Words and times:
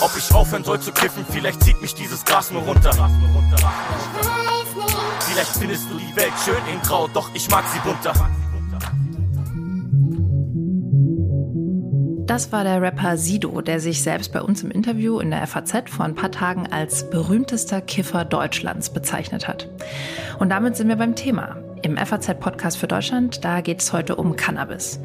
Ob 0.00 0.10
ich 0.16 0.34
aufhören 0.34 0.64
soll 0.64 0.80
zu 0.80 0.92
kiffen, 0.92 1.24
vielleicht 1.30 1.62
zieht 1.62 1.80
mich 1.80 1.94
dieses 1.94 2.24
Gras 2.24 2.50
nur 2.50 2.62
runter. 2.62 2.90
Vielleicht 5.20 5.56
findest 5.56 5.90
du 5.90 5.96
die 5.96 6.16
Welt 6.16 6.32
schön 6.44 6.56
in 6.72 6.80
Grau, 6.82 7.08
doch 7.08 7.30
ich 7.34 7.48
mag 7.50 7.64
sie 7.72 7.78
bunter. 7.80 8.12
Das 12.26 12.52
war 12.52 12.62
der 12.64 12.82
Rapper 12.82 13.16
Sido, 13.16 13.62
der 13.62 13.80
sich 13.80 14.02
selbst 14.02 14.32
bei 14.32 14.42
uns 14.42 14.62
im 14.62 14.70
Interview 14.70 15.18
in 15.18 15.30
der 15.30 15.46
FAZ 15.46 15.88
vor 15.88 16.04
ein 16.04 16.14
paar 16.14 16.30
Tagen 16.30 16.66
als 16.66 17.08
berühmtester 17.08 17.80
Kiffer 17.80 18.26
Deutschlands 18.26 18.90
bezeichnet 18.90 19.48
hat. 19.48 19.70
Und 20.38 20.50
damit 20.50 20.76
sind 20.76 20.88
wir 20.88 20.96
beim 20.96 21.16
Thema. 21.16 21.56
Im 21.82 21.96
FAZ-Podcast 21.96 22.76
für 22.76 22.88
Deutschland, 22.88 23.44
da 23.44 23.60
geht 23.60 23.80
es 23.80 23.92
heute 23.92 24.16
um 24.16 24.34
Cannabis. 24.34 25.00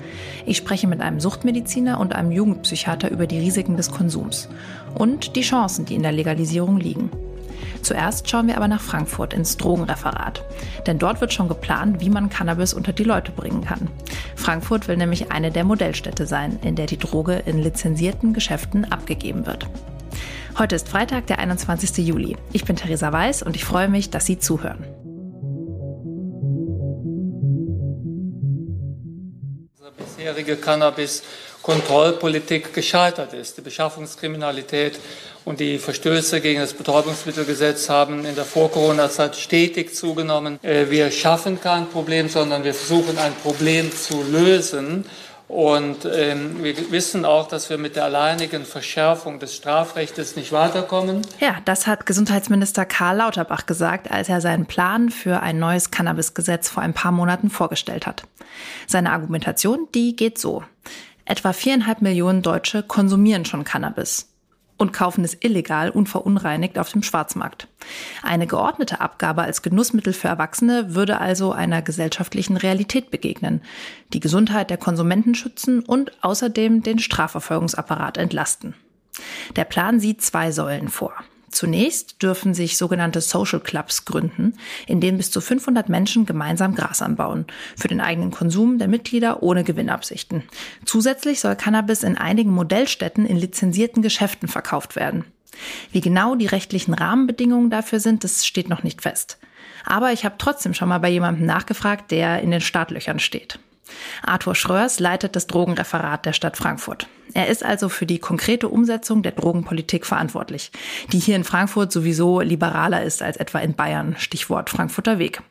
Ich 0.45 0.57
spreche 0.57 0.87
mit 0.87 1.01
einem 1.01 1.19
Suchtmediziner 1.19 1.99
und 1.99 2.15
einem 2.15 2.31
Jugendpsychiater 2.31 3.11
über 3.11 3.27
die 3.27 3.39
Risiken 3.39 3.77
des 3.77 3.91
Konsums 3.91 4.49
und 4.95 5.35
die 5.35 5.41
Chancen, 5.41 5.85
die 5.85 5.95
in 5.95 6.03
der 6.03 6.11
Legalisierung 6.11 6.77
liegen. 6.77 7.11
Zuerst 7.83 8.29
schauen 8.29 8.47
wir 8.47 8.57
aber 8.57 8.67
nach 8.67 8.81
Frankfurt 8.81 9.33
ins 9.33 9.57
Drogenreferat. 9.57 10.43
Denn 10.87 10.99
dort 10.99 11.21
wird 11.21 11.33
schon 11.33 11.49
geplant, 11.49 11.99
wie 11.99 12.09
man 12.09 12.29
Cannabis 12.29 12.73
unter 12.73 12.93
die 12.93 13.03
Leute 13.03 13.31
bringen 13.31 13.63
kann. 13.63 13.89
Frankfurt 14.35 14.87
will 14.87 14.97
nämlich 14.97 15.31
eine 15.31 15.51
der 15.51 15.65
Modellstädte 15.65 16.25
sein, 16.25 16.59
in 16.63 16.75
der 16.75 16.85
die 16.85 16.97
Droge 16.97 17.43
in 17.45 17.61
lizenzierten 17.61 18.33
Geschäften 18.33 18.91
abgegeben 18.91 19.45
wird. 19.45 19.67
Heute 20.57 20.75
ist 20.75 20.87
Freitag, 20.87 21.27
der 21.27 21.39
21. 21.39 22.05
Juli. 22.07 22.37
Ich 22.51 22.63
bin 22.63 22.75
Theresa 22.75 23.11
Weiß 23.11 23.43
und 23.43 23.55
ich 23.55 23.65
freue 23.65 23.89
mich, 23.89 24.09
dass 24.09 24.25
Sie 24.25 24.39
zuhören. 24.39 24.85
Bisherige 30.23 30.55
Cannabis-Kontrollpolitik 30.55 32.73
gescheitert 32.73 33.33
ist. 33.33 33.57
Die 33.57 33.61
Beschaffungskriminalität 33.61 34.97
und 35.43 35.59
die 35.59 35.77
Verstöße 35.77 36.39
gegen 36.39 36.61
das 36.61 36.73
Betäubungsmittelgesetz 36.73 37.89
haben 37.89 38.23
in 38.23 38.33
der 38.33 38.45
Vor-Corona-Zeit 38.45 39.35
stetig 39.35 39.93
zugenommen. 39.93 40.63
Äh, 40.63 40.89
wir 40.89 41.11
schaffen 41.11 41.59
kein 41.59 41.89
Problem, 41.89 42.29
sondern 42.29 42.63
wir 42.63 42.73
versuchen 42.73 43.17
ein 43.17 43.35
Problem 43.35 43.91
zu 43.91 44.23
lösen. 44.23 45.03
Und 45.47 46.05
ähm, 46.05 46.63
wir 46.63 46.91
wissen 46.91 47.25
auch, 47.25 47.47
dass 47.47 47.69
wir 47.69 47.77
mit 47.77 47.95
der 47.95 48.05
alleinigen 48.05 48.65
Verschärfung 48.65 49.39
des 49.39 49.55
Strafrechts 49.55 50.35
nicht 50.35 50.51
weiterkommen. 50.51 51.21
Ja, 51.39 51.57
das 51.65 51.85
hat 51.85 52.05
Gesundheitsminister 52.05 52.85
Karl 52.85 53.17
Lauterbach 53.17 53.65
gesagt, 53.65 54.09
als 54.09 54.29
er 54.29 54.41
seinen 54.41 54.65
Plan 54.65 55.09
für 55.09 55.41
ein 55.41 55.59
neues 55.59 55.91
Cannabisgesetz 55.91 56.69
vor 56.69 56.81
ein 56.81 56.93
paar 56.93 57.11
Monaten 57.11 57.49
vorgestellt 57.49 58.07
hat. 58.07 58.23
Seine 58.87 59.11
Argumentation, 59.11 59.87
die 59.93 60.15
geht 60.15 60.39
so. 60.39 60.63
Etwa 61.25 61.53
viereinhalb 61.53 62.01
Millionen 62.01 62.41
Deutsche 62.41 62.83
konsumieren 62.83 63.45
schon 63.45 63.63
Cannabis 63.63 64.32
und 64.77 64.93
kaufen 64.93 65.23
es 65.23 65.37
illegal 65.39 65.89
unverunreinigt 65.89 66.77
auf 66.79 66.91
dem 66.91 67.03
Schwarzmarkt. 67.03 67.67
Eine 68.21 68.47
geordnete 68.47 69.01
Abgabe 69.01 69.43
als 69.43 69.61
Genussmittel 69.61 70.13
für 70.13 70.27
Erwachsene 70.27 70.95
würde 70.95 71.19
also 71.19 71.51
einer 71.51 71.81
gesellschaftlichen 71.81 72.57
Realität 72.57 73.11
begegnen, 73.11 73.61
die 74.13 74.19
Gesundheit 74.19 74.69
der 74.69 74.77
Konsumenten 74.77 75.35
schützen 75.35 75.81
und 75.81 76.11
außerdem 76.23 76.83
den 76.83 76.99
Strafverfolgungsapparat 76.99 78.17
entlasten. 78.17 78.75
Der 79.55 79.65
Plan 79.65 79.99
sieht 79.99 80.21
zwei 80.21 80.51
Säulen 80.51 80.89
vor. 80.89 81.13
Zunächst 81.53 82.21
dürfen 82.23 82.55
sich 82.55 82.77
sogenannte 82.77 83.21
Social 83.21 83.59
Clubs 83.59 84.05
gründen, 84.05 84.57
in 84.87 84.99
denen 84.99 85.17
bis 85.17 85.29
zu 85.29 85.39
500 85.39 85.87
Menschen 85.87 86.25
gemeinsam 86.25 86.73
Gras 86.73 87.03
anbauen, 87.03 87.45
für 87.77 87.87
den 87.87 88.01
eigenen 88.01 88.31
Konsum 88.31 88.79
der 88.79 88.87
Mitglieder 88.87 89.43
ohne 89.43 89.63
Gewinnabsichten. 89.63 90.43
Zusätzlich 90.83 91.39
soll 91.39 91.55
Cannabis 91.55 92.01
in 92.01 92.17
einigen 92.17 92.49
Modellstädten 92.49 93.27
in 93.27 93.37
lizenzierten 93.37 94.01
Geschäften 94.01 94.47
verkauft 94.47 94.95
werden. 94.95 95.25
Wie 95.91 96.01
genau 96.01 96.33
die 96.33 96.47
rechtlichen 96.47 96.95
Rahmenbedingungen 96.95 97.69
dafür 97.69 97.99
sind, 97.99 98.23
das 98.23 98.47
steht 98.47 98.67
noch 98.67 98.81
nicht 98.81 99.03
fest. 99.03 99.37
Aber 99.85 100.11
ich 100.11 100.25
habe 100.25 100.35
trotzdem 100.39 100.73
schon 100.73 100.89
mal 100.89 100.99
bei 100.99 101.09
jemandem 101.09 101.45
nachgefragt, 101.45 102.09
der 102.09 102.41
in 102.41 102.49
den 102.49 102.61
Startlöchern 102.61 103.19
steht. 103.19 103.59
Arthur 104.23 104.55
Schröers 104.55 104.99
leitet 104.99 105.35
das 105.35 105.47
Drogenreferat 105.47 106.25
der 106.25 106.33
Stadt 106.33 106.57
Frankfurt. 106.57 107.07
Er 107.33 107.47
ist 107.47 107.63
also 107.63 107.89
für 107.89 108.05
die 108.05 108.19
konkrete 108.19 108.69
Umsetzung 108.69 109.23
der 109.23 109.31
Drogenpolitik 109.31 110.05
verantwortlich, 110.05 110.71
die 111.11 111.19
hier 111.19 111.35
in 111.35 111.43
Frankfurt 111.43 111.91
sowieso 111.91 112.41
liberaler 112.41 113.03
ist 113.03 113.21
als 113.21 113.37
etwa 113.37 113.59
in 113.59 113.73
Bayern, 113.73 114.15
Stichwort 114.17 114.69
Frankfurter 114.69 115.19
Weg. 115.19 115.41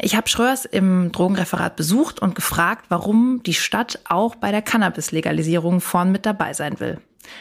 Ich 0.00 0.14
habe 0.14 0.28
Schröers 0.28 0.64
im 0.64 1.10
Drogenreferat 1.10 1.74
besucht 1.74 2.20
und 2.20 2.34
gefragt, 2.34 2.86
warum 2.88 3.42
die 3.44 3.54
Stadt 3.54 3.98
auch 4.08 4.36
bei 4.36 4.52
der 4.52 4.62
Cannabis-Legalisierung 4.62 5.80
vorn 5.80 6.12
mit 6.12 6.24
dabei 6.24 6.52
sein 6.52 6.78
will. 6.78 7.00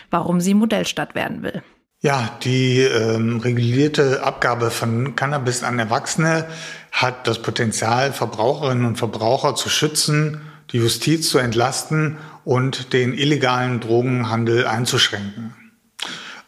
Warum 0.09 0.41
sie 0.41 0.55
Modellstadt 0.55 1.13
werden 1.13 1.43
will. 1.43 1.61
Ja, 1.99 2.37
die 2.43 2.81
ähm, 2.81 3.39
regulierte 3.39 4.23
Abgabe 4.23 4.69
von 4.69 5.15
Cannabis 5.15 5.63
an 5.63 5.79
Erwachsene 5.79 6.45
hat 6.91 7.27
das 7.27 7.41
Potenzial, 7.41 8.13
Verbraucherinnen 8.13 8.85
und 8.85 8.97
Verbraucher 8.97 9.55
zu 9.55 9.67
schützen, 9.69 10.41
die 10.71 10.77
Justiz 10.77 11.29
zu 11.29 11.39
entlasten 11.39 12.17
und 12.45 12.93
den 12.93 13.13
illegalen 13.13 13.79
Drogenhandel 13.79 14.67
einzuschränken. 14.67 15.55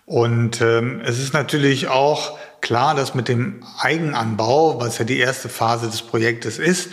Und 0.05 0.61
ähm, 0.61 1.01
es 1.03 1.19
ist 1.19 1.33
natürlich 1.33 1.87
auch 1.87 2.37
klar, 2.61 2.95
dass 2.95 3.15
mit 3.15 3.27
dem 3.27 3.63
Eigenanbau, 3.79 4.79
was 4.79 4.97
ja 4.97 5.05
die 5.05 5.19
erste 5.19 5.49
Phase 5.49 5.87
des 5.87 6.01
Projektes 6.01 6.59
ist, 6.59 6.89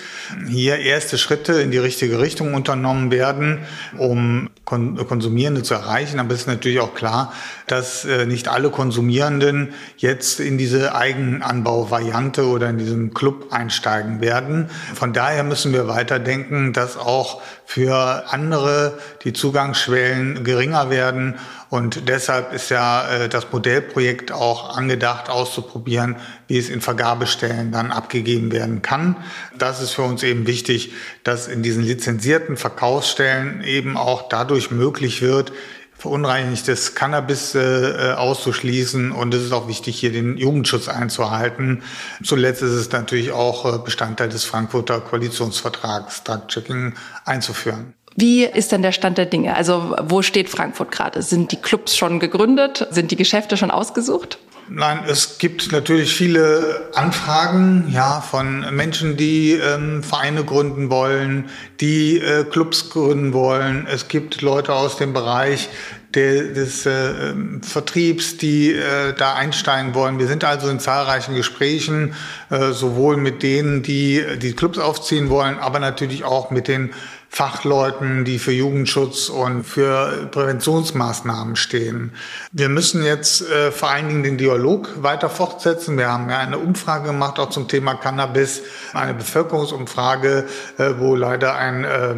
hier 0.49 0.79
erste 0.79 1.19
Schritte 1.19 1.55
in 1.55 1.71
die 1.71 1.79
richtige 1.79 2.21
Richtung 2.21 2.55
unternommen 2.55 3.11
werden, 3.11 3.61
um 3.99 4.51
Konsumierende 4.65 5.63
zu 5.63 5.75
erreichen. 5.75 6.19
Aber 6.19 6.35
es 6.35 6.41
ist 6.41 6.47
natürlich 6.47 6.81
auch 6.81 6.95
klar, 6.95 7.33
dass 7.67 8.05
äh, 8.05 8.27
nicht 8.27 8.49
alle 8.49 8.71
Konsumierenden 8.71 9.75
jetzt 9.97 10.41
in 10.41 10.59
diese 10.59 10.95
Eigenanbau-Variante 10.95 12.47
oder 12.47 12.71
in 12.71 12.79
diesen 12.79 13.15
Club 13.15 13.53
einsteigen 13.53 14.21
werden. 14.21 14.69
Von 14.95 15.13
daher 15.13 15.45
müssen 15.45 15.73
wir 15.73 15.87
weiterdenken, 15.89 16.73
dass 16.73 16.97
auch 16.97 17.41
für 17.65 18.25
andere 18.33 18.99
die 19.25 19.33
Zugangsschwellen 19.33 20.45
geringer 20.45 20.91
werden 20.91 21.37
und 21.69 22.09
deshalb 22.09 22.53
ist 22.53 22.71
ja 22.71 23.09
äh, 23.09 23.29
das 23.29 23.51
Modellprojekt 23.53 24.31
auch 24.31 24.77
angedacht, 24.77 25.29
auszuprobieren, 25.29 26.17
wie 26.47 26.59
es 26.59 26.69
in 26.69 26.81
Vergabestellen 26.81 27.73
dann 27.73 27.91
abgegeben 27.91 28.53
werden 28.53 28.83
kann. 28.83 29.17
Das 29.59 29.83
ist 29.83 29.93
für 29.93 30.03
uns 30.03 30.23
eben 30.23 30.47
wichtig, 30.47 30.93
dass 31.25 31.49
in 31.49 31.63
diesen 31.63 31.83
lizenzierten 31.83 32.57
Verkaufsstellen 32.57 33.63
eben 33.65 33.97
auch 33.97 34.29
dadurch 34.29 34.71
möglich 34.71 35.23
wird, 35.23 35.53
verunreinigtes 35.99 36.95
Cannabis 36.95 37.55
äh, 37.55 38.13
auszuschließen. 38.17 39.11
Und 39.11 39.35
es 39.35 39.43
ist 39.43 39.53
auch 39.53 39.67
wichtig, 39.67 39.99
hier 39.99 40.13
den 40.13 40.37
Jugendschutz 40.37 40.89
einzuhalten. 40.89 41.83
Zuletzt 42.23 42.63
ist 42.63 42.73
es 42.73 42.93
natürlich 42.93 43.33
auch 43.33 43.75
äh, 43.75 43.79
Bestandteil 43.79 44.29
des 44.29 44.45
Frankfurter 44.45 45.01
Koalitionsvertrags, 45.01 46.23
Drug-Checking 46.23 46.95
einzuführen. 47.25 47.96
Wie 48.17 48.45
ist 48.45 48.73
denn 48.73 48.83
der 48.83 48.93
Stand 48.93 49.19
der 49.19 49.27
Dinge? 49.27 49.55
Also 49.55 49.95
wo 50.03 50.23
steht 50.23 50.49
Frankfurt 50.49 50.91
gerade? 50.91 51.21
Sind 51.23 51.53
die 51.53 51.57
Clubs 51.57 51.97
schon 51.97 52.19
gegründet? 52.19 52.87
Sind 52.91 53.11
die 53.11 53.17
Geschäfte 53.17 53.57
schon 53.59 53.71
ausgesucht? 53.71 54.39
Nein, 54.69 55.05
es 55.07 55.39
gibt 55.39 55.71
natürlich 55.71 56.13
viele 56.13 56.89
Anfragen 56.95 57.89
ja, 57.93 58.21
von 58.21 58.75
Menschen, 58.75 59.17
die 59.17 59.53
ähm, 59.53 60.03
Vereine 60.03 60.43
gründen 60.43 60.91
wollen, 60.91 61.51
die 61.81 62.19
äh, 62.19 62.43
Clubs 62.43 62.91
gründen 62.91 63.33
wollen. 63.33 63.87
Es 63.89 64.09
gibt 64.09 64.43
Leute 64.43 64.73
aus 64.73 64.97
dem 64.97 65.13
Bereich 65.13 65.69
der, 66.15 66.45
des 66.53 66.85
äh, 66.85 67.35
Vertriebs, 67.63 68.39
die 68.39 68.73
äh, 68.73 69.13
da 69.17 69.35
einsteigen 69.35 69.95
wollen. 69.95 70.19
Wir 70.19 70.27
sind 70.27 70.43
also 70.43 70.69
in 70.69 70.81
zahlreichen 70.81 71.37
Gesprächen, 71.37 72.15
äh, 72.51 72.73
sowohl 72.73 73.19
mit 73.19 73.45
denen, 73.45 73.85
die 73.85 74.25
die 74.43 74.55
Clubs 74.55 74.79
aufziehen 74.79 75.29
wollen, 75.29 75.59
aber 75.59 75.79
natürlich 75.79 76.25
auch 76.25 76.51
mit 76.51 76.67
den 76.67 76.93
Fachleuten, 77.37 78.25
die 78.25 78.39
für 78.39 78.53
Jugendschutz 78.53 79.29
und 79.29 79.63
für 79.63 80.27
Präventionsmaßnahmen 80.31 81.55
stehen. 81.55 82.13
Wir 82.51 82.71
müssen 82.71 83.05
jetzt 83.05 83.43
äh, 83.43 83.71
vor 83.73 83.91
allen 83.91 84.09
Dingen 84.09 84.23
den 84.23 84.39
Dialog 84.39 85.03
weiter 85.03 85.29
fortsetzen. 85.29 85.99
Wir 85.99 86.11
haben 86.11 86.31
ja 86.31 86.39
eine 86.39 86.57
Umfrage 86.57 87.09
gemacht, 87.09 87.39
auch 87.39 87.51
zum 87.51 87.69
Thema 87.69 87.93
Cannabis, 87.97 88.63
eine 88.95 89.13
Bevölkerungsumfrage, 89.13 90.47
äh, 90.79 90.93
wo 90.97 91.15
leider 91.15 91.57
ein 91.57 91.85
äh, 91.85 92.15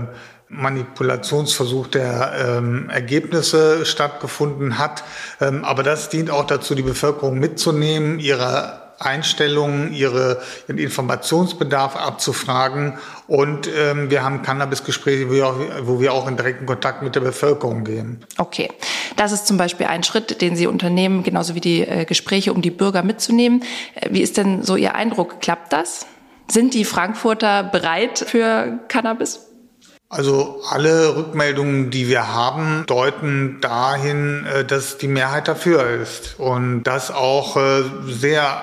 Manipulationsversuch 0.50 1.88
der 1.88 2.34
ähm, 2.38 2.88
Ergebnisse 2.88 3.84
stattgefunden 3.86 4.78
hat. 4.78 5.02
Ähm, 5.40 5.64
aber 5.64 5.82
das 5.82 6.10
dient 6.10 6.30
auch 6.30 6.44
dazu, 6.44 6.76
die 6.76 6.82
Bevölkerung 6.82 7.40
mitzunehmen, 7.40 8.20
ihre 8.20 8.87
Einstellungen, 8.98 9.92
ihre, 9.92 10.42
ihren 10.66 10.78
Informationsbedarf 10.78 11.96
abzufragen. 11.96 12.98
Und 13.26 13.68
ähm, 13.68 14.10
wir 14.10 14.24
haben 14.24 14.42
Cannabis-Gespräche, 14.42 15.28
wo, 15.30 15.86
wo 15.86 16.00
wir 16.00 16.12
auch 16.12 16.26
in 16.26 16.36
direkten 16.36 16.66
Kontakt 16.66 17.02
mit 17.02 17.14
der 17.14 17.20
Bevölkerung 17.20 17.84
gehen. 17.84 18.24
Okay, 18.38 18.70
das 19.16 19.32
ist 19.32 19.46
zum 19.46 19.56
Beispiel 19.56 19.86
ein 19.86 20.02
Schritt, 20.02 20.40
den 20.40 20.56
Sie 20.56 20.66
unternehmen, 20.66 21.22
genauso 21.22 21.54
wie 21.54 21.60
die 21.60 21.82
äh, 21.82 22.04
Gespräche, 22.04 22.52
um 22.52 22.62
die 22.62 22.70
Bürger 22.70 23.02
mitzunehmen. 23.02 23.62
Äh, 23.94 24.08
wie 24.10 24.22
ist 24.22 24.36
denn 24.36 24.62
so 24.62 24.76
Ihr 24.76 24.94
Eindruck? 24.94 25.40
Klappt 25.40 25.72
das? 25.72 26.06
Sind 26.50 26.74
die 26.74 26.84
Frankfurter 26.84 27.62
bereit 27.62 28.18
für 28.26 28.78
Cannabis? 28.88 29.40
Also 30.10 30.62
alle 30.70 31.16
Rückmeldungen, 31.16 31.90
die 31.90 32.08
wir 32.08 32.32
haben, 32.32 32.84
deuten 32.86 33.60
dahin, 33.60 34.46
äh, 34.46 34.64
dass 34.64 34.96
die 34.96 35.08
Mehrheit 35.08 35.48
dafür 35.48 35.86
ist 35.86 36.36
und 36.38 36.84
dass 36.84 37.10
auch 37.10 37.58
äh, 37.58 37.82
sehr 38.06 38.62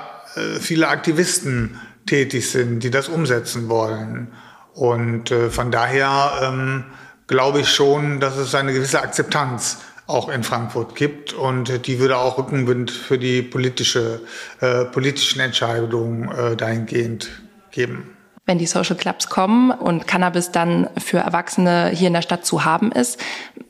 viele 0.60 0.88
Aktivisten 0.88 1.80
tätig 2.06 2.50
sind, 2.50 2.82
die 2.82 2.92
das 2.92 3.08
umsetzen 3.08 3.70
wollen. 3.70 4.34
Und 4.74 5.30
von 5.30 5.72
daher 5.72 6.32
ähm, 6.44 6.84
glaube 7.28 7.62
ich 7.62 7.70
schon, 7.70 8.20
dass 8.20 8.38
es 8.38 8.54
eine 8.54 8.74
gewisse 8.74 9.02
Akzeptanz 9.02 9.78
auch 10.08 10.30
in 10.30 10.44
Frankfurt 10.44 10.96
gibt 10.96 11.34
und 11.34 11.88
die 11.88 12.00
würde 12.00 12.18
auch 12.18 12.38
Rückenwind 12.38 12.92
für 12.92 13.18
die 13.18 13.42
politische, 13.42 14.22
äh, 14.60 14.86
politischen 14.86 15.40
Entscheidungen 15.40 16.32
äh, 16.32 16.56
dahingehend 16.56 17.30
geben 17.72 18.12
wenn 18.48 18.60
die 18.60 18.68
Social 18.68 18.96
Clubs 18.96 19.28
kommen 19.28 19.72
und 19.72 20.08
Cannabis 20.08 20.52
dann 20.52 20.88
für 20.98 21.18
Erwachsene 21.18 21.90
hier 21.90 22.08
in 22.08 22.14
der 22.14 22.22
Stadt 22.22 22.46
zu 22.46 22.64
haben 22.64 22.92
ist. 22.92 23.20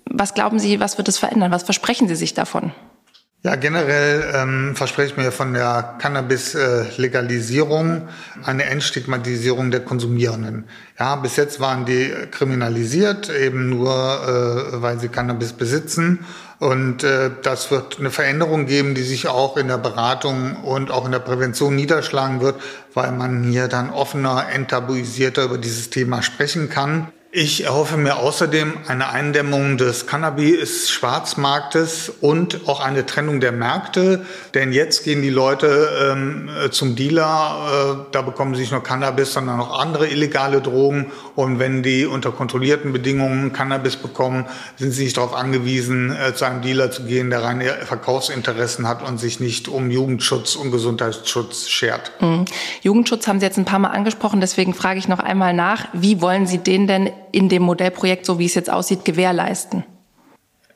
Was 0.03 0.33
glauben 0.33 0.59
Sie, 0.59 0.81
was 0.81 0.97
wird 0.97 1.07
es 1.07 1.17
verändern? 1.17 1.51
Was 1.51 1.63
versprechen 1.63 2.09
Sie 2.09 2.15
sich 2.15 2.33
davon? 2.33 2.73
Ja, 3.45 3.55
generell 3.55 4.33
ähm, 4.33 4.75
verspreche 4.75 5.11
ich 5.11 5.17
mir 5.17 5.31
von 5.31 5.53
der 5.53 5.97
Cannabis-Legalisierung 5.99 8.07
eine 8.43 8.63
Entstigmatisierung 8.63 9.69
der 9.69 9.81
Konsumierenden. 9.81 10.63
Ja, 10.97 11.15
bis 11.15 11.35
jetzt 11.35 11.59
waren 11.59 11.85
die 11.85 12.11
kriminalisiert, 12.31 13.29
eben 13.29 13.69
nur, 13.69 13.91
äh, 13.91 14.81
weil 14.81 14.99
sie 14.99 15.09
Cannabis 15.09 15.53
besitzen. 15.53 16.25
Und 16.57 17.03
äh, 17.03 17.29
das 17.43 17.69
wird 17.69 17.99
eine 17.99 18.09
Veränderung 18.09 18.65
geben, 18.65 18.95
die 18.95 19.03
sich 19.03 19.27
auch 19.27 19.57
in 19.57 19.67
der 19.67 19.77
Beratung 19.77 20.55
und 20.63 20.89
auch 20.89 21.05
in 21.05 21.11
der 21.11 21.19
Prävention 21.19 21.75
niederschlagen 21.75 22.41
wird, 22.41 22.59
weil 22.95 23.11
man 23.11 23.43
hier 23.43 23.67
dann 23.67 23.91
offener, 23.91 24.47
enttabuisierter 24.51 25.43
über 25.43 25.59
dieses 25.59 25.91
Thema 25.91 26.23
sprechen 26.23 26.71
kann. 26.71 27.09
Ich 27.37 27.65
erhoffe 27.65 27.97
mir 27.97 28.15
außerdem 28.15 28.75
eine 28.87 29.09
Eindämmung 29.09 29.77
des 29.77 30.07
Cannabis-Schwarzmarktes 30.07 32.13
und 32.21 32.61
auch 32.65 32.79
eine 32.79 33.05
Trennung 33.05 33.41
der 33.41 33.51
Märkte. 33.51 34.25
Denn 34.53 34.71
jetzt 34.71 35.03
gehen 35.03 35.21
die 35.21 35.31
Leute 35.31 36.13
ähm, 36.13 36.49
zum 36.71 36.95
Dealer, 36.95 37.97
äh, 37.99 38.05
da 38.13 38.21
bekommen 38.21 38.55
sie 38.55 38.61
nicht 38.61 38.71
nur 38.71 38.83
Cannabis, 38.83 39.33
sondern 39.33 39.59
auch 39.59 39.77
andere 39.77 40.07
illegale 40.07 40.61
Drogen. 40.61 41.11
Und 41.35 41.59
wenn 41.59 41.83
die 41.83 42.05
unter 42.05 42.31
kontrollierten 42.31 42.93
Bedingungen 42.93 43.51
Cannabis 43.51 43.97
bekommen, 43.97 44.45
sind 44.77 44.91
sie 44.91 45.03
nicht 45.03 45.17
darauf 45.17 45.35
angewiesen, 45.35 46.15
äh, 46.15 46.33
zu 46.33 46.45
einem 46.45 46.61
Dealer 46.61 46.89
zu 46.89 47.03
gehen, 47.03 47.31
der 47.31 47.43
reine 47.43 47.65
Verkaufsinteressen 47.65 48.87
hat 48.87 49.05
und 49.05 49.19
sich 49.19 49.41
nicht 49.41 49.67
um 49.67 49.91
Jugendschutz 49.91 50.55
und 50.55 50.71
Gesundheitsschutz 50.71 51.67
schert. 51.67 52.13
Mhm. 52.21 52.45
Jugendschutz 52.81 53.27
haben 53.27 53.41
Sie 53.41 53.45
jetzt 53.45 53.57
ein 53.57 53.65
paar 53.65 53.79
Mal 53.79 53.89
angesprochen, 53.89 54.39
deswegen 54.39 54.73
frage 54.73 54.99
ich 54.99 55.09
noch 55.09 55.19
einmal 55.19 55.53
nach, 55.53 55.89
wie 55.91 56.21
wollen 56.21 56.47
Sie 56.47 56.59
den 56.59 56.87
denn 56.87 57.09
in 57.35 57.49
dem 57.49 57.63
Modellprojekt, 57.63 58.25
so 58.25 58.39
wie 58.39 58.45
es 58.45 58.55
jetzt 58.55 58.69
aussieht, 58.69 59.03
gewährleisten? 59.03 59.83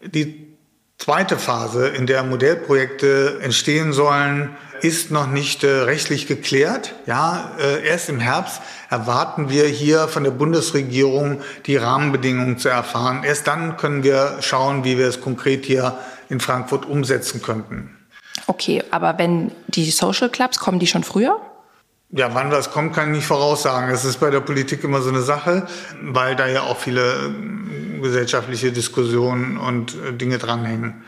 Die 0.01 0.57
zweite 0.97 1.37
Phase, 1.37 1.87
in 1.87 2.05
der 2.05 2.23
Modellprojekte 2.23 3.39
entstehen 3.41 3.93
sollen, 3.93 4.57
ist 4.81 5.09
noch 5.09 5.27
nicht 5.27 5.63
äh, 5.63 5.67
rechtlich 5.67 6.27
geklärt. 6.27 6.95
Ja, 7.05 7.51
äh, 7.59 7.85
erst 7.87 8.09
im 8.09 8.19
Herbst 8.19 8.61
erwarten 8.89 9.49
wir 9.49 9.67
hier 9.67 10.09
von 10.09 10.25
der 10.25 10.31
Bundesregierung 10.31 11.41
die 11.65 11.77
Rahmenbedingungen 11.77 12.57
zu 12.57 12.67
erfahren. 12.67 13.23
Erst 13.23 13.47
dann 13.47 13.77
können 13.77 14.03
wir 14.03 14.37
schauen, 14.41 14.83
wie 14.83 14.97
wir 14.97 15.07
es 15.07 15.21
konkret 15.21 15.65
hier 15.65 15.97
in 16.27 16.41
Frankfurt 16.41 16.85
umsetzen 16.85 17.41
könnten. 17.41 17.97
Okay, 18.47 18.83
aber 18.91 19.17
wenn 19.17 19.51
die 19.67 19.91
Social 19.91 20.29
Clubs 20.29 20.59
kommen 20.59 20.79
die 20.79 20.87
schon 20.87 21.03
früher? 21.03 21.39
Ja, 22.11 22.33
wann 22.33 22.49
das 22.49 22.71
kommt, 22.71 22.95
kann 22.95 23.09
ich 23.11 23.17
nicht 23.17 23.27
voraussagen. 23.27 23.91
Es 23.91 24.03
ist 24.03 24.19
bei 24.19 24.31
der 24.31 24.39
Politik 24.39 24.83
immer 24.83 24.99
so 25.01 25.09
eine 25.09 25.21
Sache, 25.21 25.67
weil 26.01 26.35
da 26.35 26.47
ja 26.47 26.63
auch 26.63 26.77
viele 26.77 27.01
äh, 27.01 27.99
gesellschaftliche 28.01 28.71
Diskussionen 28.71 29.57
und 29.57 29.93
äh, 29.93 30.13
Dinge 30.13 30.39
dranhängen. 30.39 31.03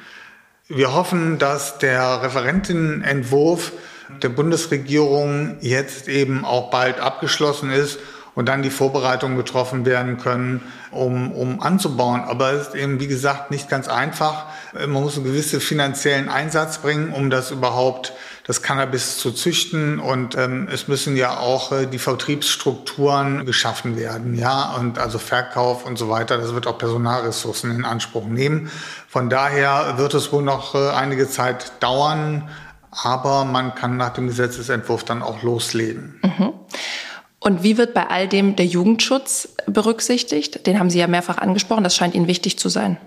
Wir 0.67 0.93
hoffen, 0.93 1.39
dass 1.39 1.79
der 1.79 2.21
Referentenentwurf 2.21 3.71
der 4.21 4.29
Bundesregierung 4.29 5.57
jetzt 5.61 6.07
eben 6.07 6.45
auch 6.45 6.69
bald 6.69 6.99
abgeschlossen 6.99 7.71
ist 7.71 7.97
und 8.35 8.47
dann 8.47 8.61
die 8.61 8.69
Vorbereitungen 8.69 9.37
getroffen 9.37 9.85
werden 9.87 10.17
können, 10.17 10.61
um, 10.91 11.31
um 11.31 11.61
anzubauen. 11.61 12.21
Aber 12.21 12.51
es 12.51 12.67
ist 12.67 12.75
eben, 12.75 12.99
wie 12.99 13.07
gesagt, 13.07 13.49
nicht 13.49 13.69
ganz 13.69 13.87
einfach. 13.87 14.45
Man 14.73 14.91
muss 14.91 15.15
einen 15.15 15.25
gewissen 15.25 15.61
finanziellen 15.61 16.29
Einsatz 16.29 16.77
bringen, 16.77 17.11
um 17.11 17.31
das 17.31 17.49
überhaupt, 17.49 18.13
das 18.45 18.61
Cannabis 18.61 19.17
zu 19.17 19.31
züchten. 19.31 19.99
Und 19.99 20.35
ähm, 20.35 20.67
es 20.71 20.87
müssen 20.87 21.15
ja 21.15 21.39
auch 21.39 21.71
äh, 21.71 21.85
die 21.85 21.99
Vertriebsstrukturen 21.99 23.45
geschaffen 23.45 23.97
werden, 23.97 24.35
ja, 24.35 24.75
und 24.79 24.99
also 24.99 25.19
Verkauf 25.19 25.85
und 25.85 25.97
so 25.97 26.09
weiter. 26.09 26.37
Das 26.37 26.53
wird 26.53 26.67
auch 26.67 26.77
Personalressourcen 26.77 27.71
in 27.71 27.85
Anspruch 27.85 28.25
nehmen. 28.25 28.71
Von 29.07 29.29
daher 29.29 29.97
wird 29.97 30.13
es 30.13 30.31
wohl 30.31 30.43
noch 30.43 30.75
äh, 30.75 30.89
einige 30.89 31.29
Zeit 31.29 31.73
dauern, 31.81 32.49
aber 32.91 33.45
man 33.45 33.75
kann 33.75 33.97
nach 33.97 34.13
dem 34.13 34.27
Gesetzesentwurf 34.27 35.03
dann 35.03 35.21
auch 35.21 35.43
loslegen. 35.43 36.19
Mhm. 36.23 36.53
Und 37.39 37.63
wie 37.63 37.77
wird 37.77 37.95
bei 37.95 38.07
all 38.07 38.27
dem 38.27 38.55
der 38.55 38.67
Jugendschutz 38.67 39.55
berücksichtigt? 39.65 40.67
Den 40.67 40.77
haben 40.77 40.91
Sie 40.91 40.99
ja 40.99 41.07
mehrfach 41.07 41.39
angesprochen. 41.39 41.83
Das 41.83 41.95
scheint 41.95 42.13
Ihnen 42.13 42.27
wichtig 42.27 42.59
zu 42.59 42.69
sein. 42.69 42.97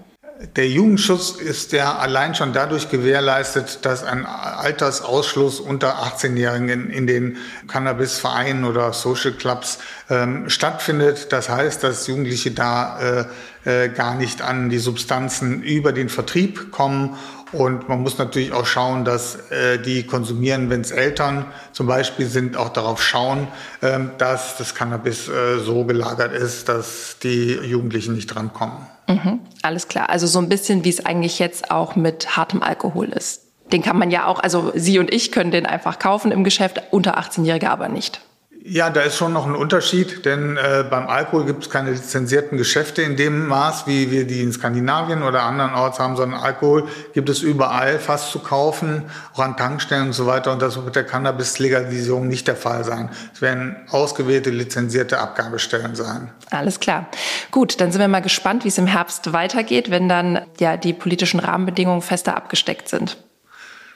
Der 0.56 0.68
Jugendschutz 0.68 1.30
ist 1.30 1.70
ja 1.70 1.96
allein 1.96 2.34
schon 2.34 2.52
dadurch 2.52 2.90
gewährleistet, 2.90 3.78
dass 3.82 4.02
ein 4.02 4.26
Altersausschluss 4.26 5.60
unter 5.60 6.02
18-Jährigen 6.02 6.90
in 6.90 7.06
den 7.06 7.36
Cannabisvereinen 7.68 8.64
oder 8.64 8.92
Social 8.92 9.32
Clubs 9.32 9.78
ähm, 10.10 10.50
stattfindet. 10.50 11.32
Das 11.32 11.48
heißt, 11.48 11.84
dass 11.84 12.08
Jugendliche 12.08 12.50
da 12.50 13.26
äh, 13.64 13.84
äh, 13.84 13.88
gar 13.90 14.16
nicht 14.16 14.42
an 14.42 14.70
die 14.70 14.78
Substanzen 14.78 15.62
über 15.62 15.92
den 15.92 16.08
Vertrieb 16.08 16.72
kommen 16.72 17.16
und 17.54 17.88
man 17.88 18.02
muss 18.02 18.18
natürlich 18.18 18.52
auch 18.52 18.66
schauen, 18.66 19.04
dass 19.04 19.50
äh, 19.52 19.78
die 19.78 20.02
konsumieren, 20.02 20.70
wenn 20.70 20.80
es 20.80 20.90
Eltern 20.90 21.46
zum 21.70 21.86
Beispiel 21.86 22.26
sind, 22.26 22.56
auch 22.56 22.70
darauf 22.70 23.00
schauen, 23.00 23.46
ähm, 23.80 24.10
dass 24.18 24.56
das 24.56 24.74
Cannabis 24.74 25.28
äh, 25.28 25.60
so 25.60 25.84
gelagert 25.84 26.32
ist, 26.32 26.68
dass 26.68 27.18
die 27.22 27.52
Jugendlichen 27.52 28.14
nicht 28.14 28.26
drankommen. 28.26 28.93
Mhm, 29.06 29.40
alles 29.62 29.88
klar. 29.88 30.08
Also 30.10 30.26
so 30.26 30.38
ein 30.38 30.48
bisschen, 30.48 30.84
wie 30.84 30.88
es 30.88 31.04
eigentlich 31.04 31.38
jetzt 31.38 31.70
auch 31.70 31.96
mit 31.96 32.36
hartem 32.36 32.62
Alkohol 32.62 33.08
ist. 33.08 33.42
Den 33.72 33.82
kann 33.82 33.98
man 33.98 34.10
ja 34.10 34.26
auch, 34.26 34.40
also 34.40 34.72
Sie 34.74 34.98
und 34.98 35.12
ich 35.12 35.32
können 35.32 35.50
den 35.50 35.66
einfach 35.66 35.98
kaufen 35.98 36.32
im 36.32 36.44
Geschäft, 36.44 36.82
unter 36.90 37.18
18-Jährige 37.18 37.70
aber 37.70 37.88
nicht. 37.88 38.20
Ja, 38.66 38.88
da 38.88 39.02
ist 39.02 39.18
schon 39.18 39.34
noch 39.34 39.44
ein 39.46 39.54
Unterschied, 39.54 40.24
denn 40.24 40.56
äh, 40.56 40.86
beim 40.88 41.06
Alkohol 41.06 41.44
gibt 41.44 41.64
es 41.64 41.70
keine 41.70 41.90
lizenzierten 41.90 42.56
Geschäfte 42.56 43.02
in 43.02 43.14
dem 43.14 43.46
Maß, 43.46 43.86
wie 43.86 44.10
wir 44.10 44.26
die 44.26 44.40
in 44.40 44.54
Skandinavien 44.54 45.22
oder 45.22 45.42
andernorts 45.42 45.98
haben, 45.98 46.16
sondern 46.16 46.40
Alkohol 46.40 46.88
gibt 47.12 47.28
es 47.28 47.42
überall 47.42 47.98
fast 47.98 48.30
zu 48.30 48.38
kaufen, 48.38 49.02
auch 49.34 49.40
an 49.40 49.58
Tankstellen 49.58 50.06
und 50.06 50.12
so 50.14 50.26
weiter. 50.26 50.50
Und 50.50 50.62
das 50.62 50.76
wird 50.76 50.86
mit 50.86 50.96
der 50.96 51.04
Cannabis-Legalisierung 51.04 52.26
nicht 52.26 52.48
der 52.48 52.56
Fall 52.56 52.84
sein. 52.84 53.10
Es 53.34 53.42
werden 53.42 53.76
ausgewählte 53.90 54.48
lizenzierte 54.48 55.18
Abgabestellen 55.18 55.94
sein. 55.94 56.30
Alles 56.50 56.80
klar. 56.80 57.08
Gut, 57.50 57.82
dann 57.82 57.92
sind 57.92 58.00
wir 58.00 58.08
mal 58.08 58.22
gespannt, 58.22 58.64
wie 58.64 58.68
es 58.68 58.78
im 58.78 58.86
Herbst 58.86 59.34
weitergeht, 59.34 59.90
wenn 59.90 60.08
dann 60.08 60.40
ja 60.58 60.78
die 60.78 60.94
politischen 60.94 61.38
Rahmenbedingungen 61.38 62.00
fester 62.00 62.34
abgesteckt 62.34 62.88
sind. 62.88 63.18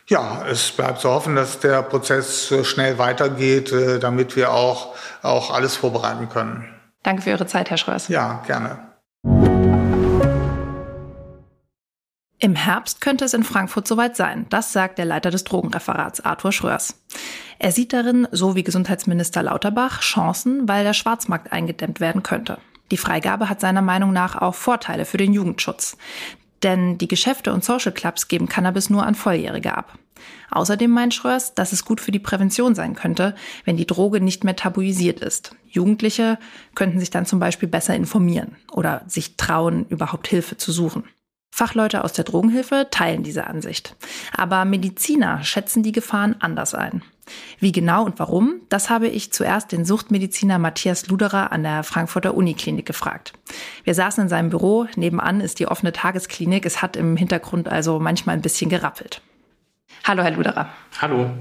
Ja, 0.09 0.47
es 0.47 0.73
bleibt 0.73 1.01
zu 1.01 1.11
hoffen, 1.11 1.37
dass 1.37 1.61
der 1.61 1.83
Prozess 1.83 2.53
schnell 2.63 2.97
weitergeht, 2.97 3.73
äh, 3.73 3.99
damit 3.99 4.37
wir 4.37 4.53
auch, 4.53 4.95
auch 5.23 5.53
alles 5.53 5.77
vorbereiten 5.77 6.31
können. 6.31 6.65
Danke 7.03 7.23
für 7.23 7.31
Ihre 7.31 7.47
Zeit, 7.47 7.69
Herr 7.69 7.77
Schröers. 7.77 8.09
Ja, 8.09 8.43
gerne. 8.47 8.79
Im 12.41 12.55
Herbst 12.55 13.01
könnte 13.01 13.25
es 13.25 13.35
in 13.35 13.43
Frankfurt 13.43 13.87
soweit 13.87 14.17
sein. 14.17 14.47
Das 14.49 14.73
sagt 14.73 14.99
der 14.99 15.05
Leiter 15.05 15.31
des 15.31 15.45
Drogenreferats, 15.45 16.21
Arthur 16.21 16.53
Schröers. 16.53 16.95
Er 17.59 17.73
sieht 17.73 17.93
darin, 17.93 18.29
so 18.31 18.55
wie 18.55 18.63
Gesundheitsminister 18.63 19.43
Lauterbach, 19.43 20.01
Chancen, 20.01 20.69
weil 20.69 20.85
der 20.85 20.95
Schwarzmarkt 20.95 21.53
eingedämmt 21.53 22.01
werden 22.01 22.23
könnte. 22.23 22.59
Die 22.93 22.97
Freigabe 22.97 23.51
hat 23.51 23.61
seiner 23.61 23.83
Meinung 23.83 24.13
nach 24.13 24.41
auch 24.41 24.55
Vorteile 24.55 25.05
für 25.05 25.19
den 25.19 25.35
Jugendschutz. 25.35 25.99
Denn 26.63 26.99
die 26.99 27.09
Geschäfte 27.09 27.53
und 27.53 27.65
Social 27.65 27.93
Clubs 27.93 28.29
geben 28.29 28.49
Cannabis 28.49 28.91
nur 28.91 29.05
an 29.07 29.15
Volljährige 29.15 29.77
ab. 29.77 29.99
Außerdem 30.51 30.91
meint 30.91 31.15
Schröers, 31.15 31.55
dass 31.55 31.73
es 31.73 31.85
gut 31.85 32.01
für 32.01 32.11
die 32.11 32.19
Prävention 32.19 32.75
sein 32.75 32.95
könnte, 32.95 33.35
wenn 33.65 33.77
die 33.77 33.87
Droge 33.87 34.21
nicht 34.21 34.45
mehr 34.45 34.57
tabuisiert 34.57 35.21
ist. 35.21 35.55
Jugendliche 35.69 36.39
könnten 36.75 36.99
sich 36.99 37.11
dann 37.11 37.27
zum 37.27 37.39
Beispiel 37.39 37.69
besser 37.69 37.95
informieren 37.95 38.57
oder 38.73 39.03
sich 39.07 39.37
trauen, 39.37 39.87
überhaupt 39.89 40.27
Hilfe 40.27 40.57
zu 40.57 40.73
suchen. 40.73 41.05
Fachleute 41.51 42.05
aus 42.05 42.13
der 42.13 42.25
Drogenhilfe 42.25 42.87
teilen 42.91 43.23
diese 43.23 43.47
Ansicht. 43.47 43.97
Aber 44.37 44.65
Mediziner 44.65 45.43
schätzen 45.43 45.83
die 45.83 45.93
Gefahren 45.93 46.37
anders 46.39 46.75
ein. 46.75 47.03
Wie 47.59 47.73
genau 47.73 48.05
und 48.05 48.19
warum, 48.19 48.61
das 48.69 48.91
habe 48.91 49.09
ich 49.09 49.33
zuerst 49.33 49.73
den 49.73 49.85
Suchtmediziner 49.85 50.59
Matthias 50.59 51.09
Luderer 51.09 51.53
an 51.53 51.63
der 51.63 51.83
Frankfurter 51.83 52.35
Uniklinik 52.35 52.87
gefragt. 52.87 53.33
Wir 53.85 53.95
saßen 53.95 54.25
in 54.25 54.29
seinem 54.29 54.51
Büro, 54.51 54.87
nebenan 54.97 55.41
ist 55.41 55.59
die 55.59 55.67
offene 55.67 55.93
Tagesklinik, 55.93 56.65
es 56.65 56.81
hat 56.81 56.97
im 56.97 57.17
Hintergrund 57.17 57.69
also 57.69 57.99
manchmal 57.99 58.37
ein 58.37 58.43
bisschen 58.43 58.71
gerappelt. 58.71 59.21
Hallo, 60.05 60.23
Herr 60.23 60.31
Luderer. 60.33 60.69
Hallo. 61.01 61.31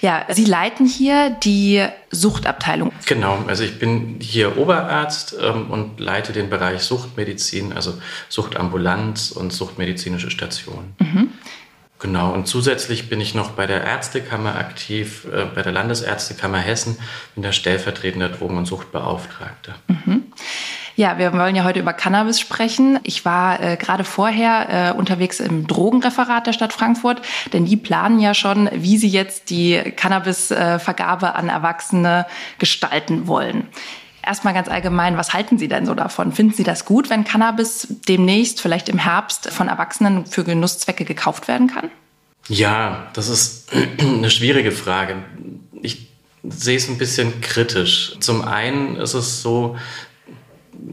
Ja, 0.00 0.26
Sie 0.30 0.44
leiten 0.44 0.84
hier 0.84 1.30
die 1.30 1.86
Suchtabteilung. 2.10 2.90
Genau, 3.06 3.38
also 3.46 3.62
ich 3.62 3.78
bin 3.78 4.16
hier 4.20 4.58
Oberarzt 4.58 5.36
ähm, 5.40 5.70
und 5.70 6.00
leite 6.00 6.32
den 6.32 6.50
Bereich 6.50 6.82
Suchtmedizin, 6.82 7.72
also 7.72 7.94
Suchtambulanz 8.28 9.30
und 9.30 9.52
suchtmedizinische 9.52 10.32
Station. 10.32 10.94
Mhm. 10.98 11.30
Genau, 12.00 12.32
und 12.32 12.48
zusätzlich 12.48 13.08
bin 13.08 13.20
ich 13.20 13.36
noch 13.36 13.50
bei 13.50 13.68
der 13.68 13.84
Ärztekammer 13.84 14.56
aktiv, 14.56 15.24
äh, 15.32 15.44
bei 15.44 15.62
der 15.62 15.70
Landesärztekammer 15.70 16.58
Hessen, 16.58 16.98
bin 17.36 17.44
der 17.44 17.52
stellvertretende 17.52 18.28
Drogen- 18.28 18.58
und 18.58 18.66
Suchtbeauftragte. 18.66 19.76
Mhm. 19.86 20.24
Ja, 20.94 21.18
wir 21.18 21.32
wollen 21.32 21.56
ja 21.56 21.64
heute 21.64 21.80
über 21.80 21.92
Cannabis 21.94 22.38
sprechen. 22.38 22.98
Ich 23.02 23.24
war 23.24 23.60
äh, 23.60 23.76
gerade 23.76 24.04
vorher 24.04 24.90
äh, 24.90 24.98
unterwegs 24.98 25.40
im 25.40 25.66
Drogenreferat 25.66 26.46
der 26.46 26.52
Stadt 26.52 26.72
Frankfurt, 26.72 27.22
denn 27.52 27.64
die 27.64 27.76
planen 27.76 28.20
ja 28.20 28.34
schon, 28.34 28.68
wie 28.72 28.98
sie 28.98 29.08
jetzt 29.08 29.48
die 29.50 29.78
Cannabisvergabe 29.96 31.26
äh, 31.26 31.30
an 31.30 31.48
Erwachsene 31.48 32.26
gestalten 32.58 33.26
wollen. 33.26 33.68
Erstmal 34.24 34.54
ganz 34.54 34.68
allgemein, 34.68 35.16
was 35.16 35.32
halten 35.32 35.58
Sie 35.58 35.66
denn 35.66 35.84
so 35.84 35.94
davon? 35.94 36.32
Finden 36.32 36.54
Sie 36.54 36.62
das 36.62 36.84
gut, 36.84 37.10
wenn 37.10 37.24
Cannabis 37.24 37.88
demnächst, 38.06 38.60
vielleicht 38.60 38.88
im 38.88 38.98
Herbst, 38.98 39.50
von 39.50 39.66
Erwachsenen 39.66 40.26
für 40.26 40.44
Genusszwecke 40.44 41.04
gekauft 41.04 41.48
werden 41.48 41.66
kann? 41.66 41.90
Ja, 42.48 43.08
das 43.14 43.28
ist 43.28 43.72
eine 43.98 44.30
schwierige 44.30 44.70
Frage. 44.72 45.24
Ich 45.80 46.08
sehe 46.44 46.76
es 46.76 46.88
ein 46.88 46.98
bisschen 46.98 47.40
kritisch. 47.40 48.16
Zum 48.20 48.42
einen 48.42 48.96
ist 48.96 49.14
es 49.14 49.42
so, 49.42 49.76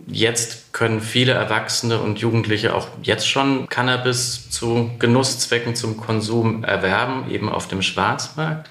jetzt 0.07 0.73
können 0.73 1.01
viele 1.01 1.33
Erwachsene 1.33 1.99
und 1.99 2.19
Jugendliche 2.19 2.75
auch 2.75 2.87
jetzt 3.01 3.27
schon 3.27 3.67
Cannabis 3.69 4.49
zu 4.49 4.91
Genusszwecken 4.99 5.75
zum 5.75 5.97
Konsum 5.97 6.63
erwerben, 6.63 7.29
eben 7.31 7.49
auf 7.49 7.67
dem 7.67 7.81
Schwarzmarkt. 7.81 8.69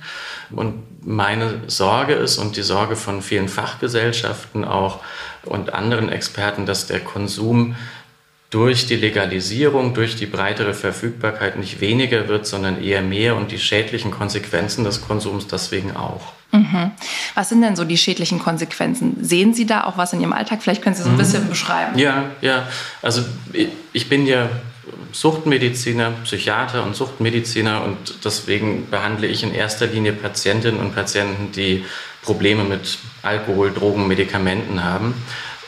Und 0.50 0.82
meine 1.06 1.62
Sorge 1.66 2.14
ist 2.14 2.38
und 2.38 2.56
die 2.56 2.62
Sorge 2.62 2.96
von 2.96 3.22
vielen 3.22 3.48
Fachgesellschaften 3.48 4.64
auch 4.64 5.00
und 5.44 5.72
anderen 5.72 6.08
Experten, 6.08 6.66
dass 6.66 6.86
der 6.86 7.00
Konsum 7.00 7.76
durch 8.50 8.86
die 8.86 8.96
Legalisierung, 8.96 9.92
durch 9.92 10.16
die 10.16 10.26
breitere 10.26 10.72
Verfügbarkeit 10.72 11.58
nicht 11.58 11.80
weniger 11.80 12.28
wird, 12.28 12.46
sondern 12.46 12.82
eher 12.82 13.02
mehr 13.02 13.36
und 13.36 13.50
die 13.50 13.58
schädlichen 13.58 14.10
Konsequenzen 14.10 14.84
des 14.84 15.02
Konsums 15.02 15.46
deswegen 15.46 15.96
auch. 15.96 16.32
Mhm. 16.58 16.90
Was 17.34 17.48
sind 17.48 17.62
denn 17.62 17.76
so 17.76 17.84
die 17.84 17.96
schädlichen 17.96 18.38
Konsequenzen? 18.38 19.16
Sehen 19.20 19.54
Sie 19.54 19.66
da 19.66 19.84
auch 19.84 19.96
was 19.96 20.12
in 20.12 20.20
Ihrem 20.20 20.32
Alltag? 20.32 20.62
Vielleicht 20.62 20.82
können 20.82 20.94
Sie 20.94 21.02
so 21.02 21.08
ein 21.08 21.14
mhm. 21.14 21.18
bisschen 21.18 21.48
beschreiben. 21.48 21.98
Ja, 21.98 22.24
ja. 22.40 22.66
Also 23.02 23.24
ich 23.92 24.08
bin 24.08 24.26
ja 24.26 24.48
Suchtmediziner, 25.12 26.12
Psychiater 26.24 26.82
und 26.82 26.94
Suchtmediziner 26.94 27.82
und 27.84 28.24
deswegen 28.24 28.90
behandle 28.90 29.26
ich 29.26 29.42
in 29.42 29.54
erster 29.54 29.86
Linie 29.86 30.12
Patientinnen 30.12 30.80
und 30.80 30.94
Patienten, 30.94 31.52
die 31.52 31.84
Probleme 32.22 32.64
mit 32.64 32.98
Alkohol, 33.22 33.72
Drogen, 33.72 34.06
Medikamenten 34.06 34.84
haben. 34.84 35.14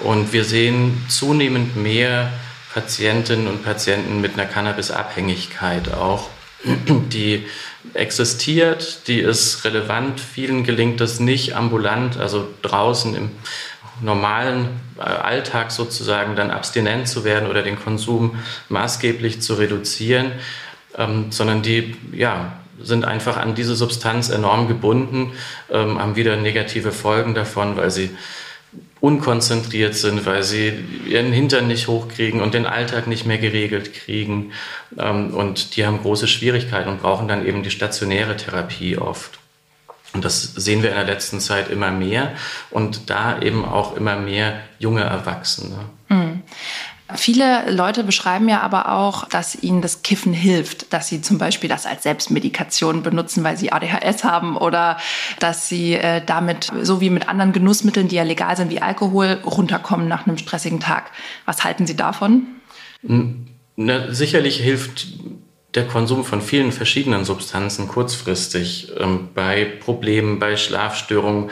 Und 0.00 0.32
wir 0.32 0.44
sehen 0.44 1.02
zunehmend 1.08 1.76
mehr 1.76 2.30
Patientinnen 2.74 3.48
und 3.48 3.64
Patienten 3.64 4.20
mit 4.20 4.34
einer 4.34 4.46
Cannabisabhängigkeit 4.46 5.92
auch, 5.92 6.28
die 6.64 7.46
existiert, 7.94 9.08
die 9.08 9.20
ist 9.20 9.64
relevant. 9.64 10.20
Vielen 10.20 10.64
gelingt 10.64 11.00
es 11.00 11.20
nicht 11.20 11.56
ambulant, 11.56 12.18
also 12.18 12.46
draußen 12.62 13.14
im 13.14 13.30
normalen 14.02 14.68
äh, 14.98 15.02
Alltag 15.02 15.70
sozusagen 15.70 16.36
dann 16.36 16.50
abstinent 16.50 17.08
zu 17.08 17.24
werden 17.24 17.48
oder 17.48 17.62
den 17.62 17.78
Konsum 17.78 18.38
maßgeblich 18.68 19.42
zu 19.42 19.54
reduzieren, 19.54 20.32
ähm, 20.96 21.30
sondern 21.30 21.62
die 21.62 21.96
ja, 22.12 22.52
sind 22.82 23.04
einfach 23.04 23.36
an 23.36 23.54
diese 23.54 23.74
Substanz 23.74 24.30
enorm 24.30 24.68
gebunden, 24.68 25.32
ähm, 25.70 25.98
haben 25.98 26.16
wieder 26.16 26.36
negative 26.36 26.92
Folgen 26.92 27.34
davon, 27.34 27.76
weil 27.76 27.90
sie 27.90 28.10
unkonzentriert 29.00 29.94
sind, 29.94 30.26
weil 30.26 30.42
sie 30.42 30.72
ihren 31.06 31.32
Hintern 31.32 31.68
nicht 31.68 31.88
hochkriegen 31.88 32.40
und 32.40 32.54
den 32.54 32.66
Alltag 32.66 33.06
nicht 33.06 33.26
mehr 33.26 33.38
geregelt 33.38 33.94
kriegen. 33.94 34.52
Ähm, 34.98 35.34
und 35.34 35.76
die 35.76 35.86
haben 35.86 36.02
große 36.02 36.28
Schwierigkeiten 36.28 36.88
und 36.88 37.02
brauchen 37.02 37.28
dann 37.28 37.46
eben 37.46 37.62
die 37.62 37.70
stationäre 37.70 38.36
Therapie 38.36 38.98
oft. 38.98 39.38
Und 40.12 40.24
das 40.24 40.42
sehen 40.42 40.82
wir 40.82 40.90
in 40.90 40.96
der 40.96 41.04
letzten 41.04 41.40
Zeit 41.40 41.70
immer 41.70 41.90
mehr 41.90 42.32
und 42.70 43.10
da 43.10 43.40
eben 43.40 43.64
auch 43.64 43.96
immer 43.96 44.16
mehr 44.16 44.60
junge 44.78 45.02
Erwachsene. 45.02 45.86
Viele 47.16 47.70
Leute 47.70 48.04
beschreiben 48.04 48.48
ja 48.48 48.60
aber 48.60 48.92
auch, 48.92 49.28
dass 49.28 49.62
ihnen 49.62 49.82
das 49.82 50.02
Kiffen 50.02 50.32
hilft, 50.32 50.92
dass 50.92 51.08
sie 51.08 51.20
zum 51.20 51.38
Beispiel 51.38 51.68
das 51.68 51.86
als 51.86 52.02
Selbstmedikation 52.02 53.02
benutzen, 53.02 53.44
weil 53.44 53.56
sie 53.56 53.72
ADHS 53.72 54.24
haben 54.24 54.56
oder 54.56 54.98
dass 55.38 55.68
sie 55.68 55.94
äh, 55.94 56.22
damit, 56.24 56.70
so 56.82 57.00
wie 57.00 57.10
mit 57.10 57.28
anderen 57.28 57.52
Genussmitteln, 57.52 58.08
die 58.08 58.16
ja 58.16 58.22
legal 58.22 58.56
sind, 58.56 58.70
wie 58.70 58.82
Alkohol, 58.82 59.40
runterkommen 59.44 60.08
nach 60.08 60.26
einem 60.26 60.38
stressigen 60.38 60.80
Tag. 60.80 61.10
Was 61.44 61.64
halten 61.64 61.86
Sie 61.86 61.96
davon? 61.96 62.46
Na, 63.76 64.12
sicherlich 64.12 64.58
hilft 64.58 65.08
der 65.74 65.86
Konsum 65.86 66.24
von 66.24 66.42
vielen 66.42 66.72
verschiedenen 66.72 67.24
Substanzen 67.24 67.88
kurzfristig 67.88 68.92
ähm, 68.98 69.28
bei 69.34 69.64
Problemen, 69.64 70.38
bei 70.38 70.56
Schlafstörungen. 70.56 71.50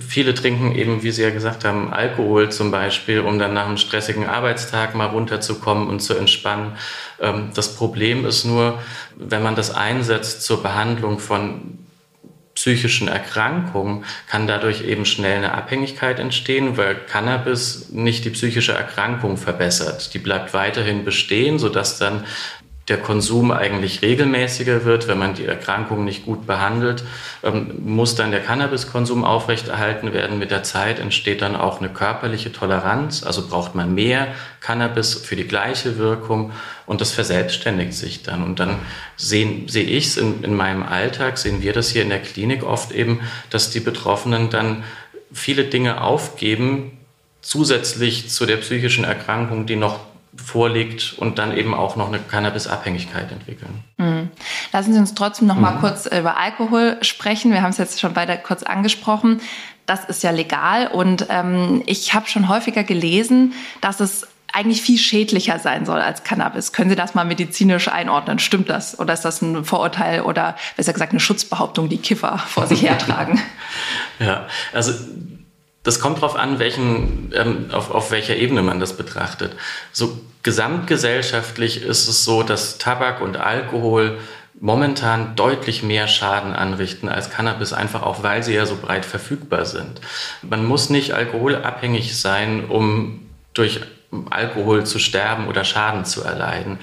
Viele 0.00 0.34
trinken 0.34 0.74
eben, 0.74 1.02
wie 1.02 1.10
Sie 1.10 1.22
ja 1.22 1.30
gesagt 1.30 1.64
haben, 1.64 1.92
Alkohol 1.92 2.50
zum 2.50 2.70
Beispiel, 2.70 3.20
um 3.20 3.38
dann 3.38 3.54
nach 3.54 3.66
einem 3.66 3.76
stressigen 3.76 4.26
Arbeitstag 4.26 4.94
mal 4.94 5.06
runterzukommen 5.06 5.88
und 5.88 6.00
zu 6.00 6.14
entspannen. 6.14 6.72
Ähm, 7.20 7.50
das 7.54 7.76
Problem 7.76 8.24
ist 8.24 8.44
nur, 8.44 8.78
wenn 9.16 9.42
man 9.42 9.56
das 9.56 9.74
einsetzt 9.74 10.42
zur 10.42 10.62
Behandlung 10.62 11.18
von 11.18 11.78
psychischen 12.54 13.08
Erkrankungen, 13.08 14.04
kann 14.28 14.46
dadurch 14.46 14.82
eben 14.84 15.06
schnell 15.06 15.38
eine 15.38 15.54
Abhängigkeit 15.54 16.18
entstehen, 16.18 16.76
weil 16.76 16.94
Cannabis 16.94 17.88
nicht 17.90 18.24
die 18.24 18.30
psychische 18.30 18.72
Erkrankung 18.72 19.36
verbessert. 19.36 20.12
Die 20.12 20.18
bleibt 20.18 20.52
weiterhin 20.52 21.04
bestehen, 21.04 21.58
sodass 21.58 21.98
dann 21.98 22.24
der 22.90 22.98
Konsum 22.98 23.52
eigentlich 23.52 24.02
regelmäßiger 24.02 24.84
wird, 24.84 25.08
wenn 25.08 25.18
man 25.18 25.34
die 25.34 25.46
Erkrankung 25.46 26.04
nicht 26.04 26.26
gut 26.26 26.46
behandelt, 26.46 27.04
ähm, 27.42 27.72
muss 27.84 28.16
dann 28.16 28.32
der 28.32 28.40
Cannabiskonsum 28.40 29.24
aufrechterhalten 29.24 30.12
werden. 30.12 30.38
Mit 30.38 30.50
der 30.50 30.64
Zeit 30.64 30.98
entsteht 30.98 31.40
dann 31.40 31.56
auch 31.56 31.78
eine 31.78 31.88
körperliche 31.88 32.52
Toleranz, 32.52 33.22
also 33.22 33.46
braucht 33.48 33.74
man 33.74 33.94
mehr 33.94 34.28
Cannabis 34.60 35.14
für 35.14 35.36
die 35.36 35.46
gleiche 35.46 35.96
Wirkung 35.96 36.52
und 36.84 37.00
das 37.00 37.12
verselbstständigt 37.12 37.94
sich 37.94 38.22
dann. 38.24 38.42
Und 38.42 38.58
dann 38.58 38.80
sehen, 39.16 39.68
sehe 39.68 39.84
ich 39.84 40.08
es 40.08 40.16
in, 40.16 40.42
in 40.42 40.54
meinem 40.54 40.82
Alltag, 40.82 41.38
sehen 41.38 41.62
wir 41.62 41.72
das 41.72 41.90
hier 41.90 42.02
in 42.02 42.10
der 42.10 42.20
Klinik 42.20 42.64
oft 42.64 42.90
eben, 42.90 43.20
dass 43.48 43.70
die 43.70 43.80
Betroffenen 43.80 44.50
dann 44.50 44.82
viele 45.32 45.64
Dinge 45.64 46.02
aufgeben, 46.02 46.98
zusätzlich 47.40 48.28
zu 48.28 48.46
der 48.46 48.56
psychischen 48.56 49.04
Erkrankung, 49.04 49.66
die 49.66 49.76
noch 49.76 50.09
vorliegt 50.36 51.14
und 51.18 51.38
dann 51.38 51.56
eben 51.56 51.74
auch 51.74 51.96
noch 51.96 52.08
eine 52.08 52.18
Cannabisabhängigkeit 52.18 53.30
entwickeln. 53.32 53.84
Mhm. 53.98 54.30
Lassen 54.72 54.92
Sie 54.92 54.98
uns 54.98 55.14
trotzdem 55.14 55.48
noch 55.48 55.56
mhm. 55.56 55.62
mal 55.62 55.78
kurz 55.80 56.06
über 56.06 56.36
Alkohol 56.36 56.98
sprechen. 57.02 57.52
Wir 57.52 57.62
haben 57.62 57.70
es 57.70 57.78
jetzt 57.78 58.00
schon 58.00 58.14
beide 58.14 58.36
kurz 58.38 58.62
angesprochen. 58.62 59.40
Das 59.86 60.04
ist 60.04 60.22
ja 60.22 60.30
legal 60.30 60.86
und 60.86 61.26
ähm, 61.30 61.82
ich 61.86 62.14
habe 62.14 62.28
schon 62.28 62.48
häufiger 62.48 62.84
gelesen, 62.84 63.54
dass 63.80 63.98
es 63.98 64.28
eigentlich 64.52 64.82
viel 64.82 64.98
schädlicher 64.98 65.58
sein 65.58 65.86
soll 65.86 66.00
als 66.00 66.24
Cannabis. 66.24 66.72
Können 66.72 66.90
Sie 66.90 66.96
das 66.96 67.14
mal 67.14 67.24
medizinisch 67.24 67.88
einordnen? 67.88 68.38
Stimmt 68.38 68.68
das? 68.68 68.98
Oder 68.98 69.14
ist 69.14 69.24
das 69.24 69.42
ein 69.42 69.64
Vorurteil 69.64 70.22
oder 70.22 70.56
besser 70.76 70.92
gesagt 70.92 71.12
eine 71.12 71.20
Schutzbehauptung, 71.20 71.88
die 71.88 71.98
Kiffer 71.98 72.38
vor 72.38 72.66
sich 72.66 72.82
hertragen? 72.82 73.40
ja, 74.18 74.46
also 74.72 74.92
das 75.82 76.00
kommt 76.00 76.18
darauf 76.18 76.36
an, 76.36 76.58
welchen, 76.58 77.32
ähm, 77.34 77.70
auf, 77.72 77.90
auf 77.90 78.10
welcher 78.10 78.36
Ebene 78.36 78.62
man 78.62 78.80
das 78.80 78.96
betrachtet. 78.96 79.52
So 79.92 80.18
gesamtgesellschaftlich 80.42 81.82
ist 81.82 82.08
es 82.08 82.24
so, 82.24 82.42
dass 82.42 82.78
Tabak 82.78 83.20
und 83.20 83.36
Alkohol 83.36 84.18
momentan 84.58 85.36
deutlich 85.36 85.82
mehr 85.82 86.06
Schaden 86.06 86.52
anrichten 86.52 87.08
als 87.08 87.30
Cannabis, 87.30 87.72
einfach 87.72 88.02
auch 88.02 88.22
weil 88.22 88.42
sie 88.42 88.54
ja 88.54 88.66
so 88.66 88.76
breit 88.76 89.06
verfügbar 89.06 89.64
sind. 89.64 90.00
Man 90.42 90.66
muss 90.66 90.90
nicht 90.90 91.12
alkoholabhängig 91.12 92.18
sein, 92.18 92.66
um 92.68 93.26
durch 93.54 93.80
Alkohol 94.30 94.84
zu 94.84 94.98
sterben 94.98 95.46
oder 95.46 95.62
Schaden 95.64 96.04
zu 96.04 96.22
erleiden. 96.22 96.78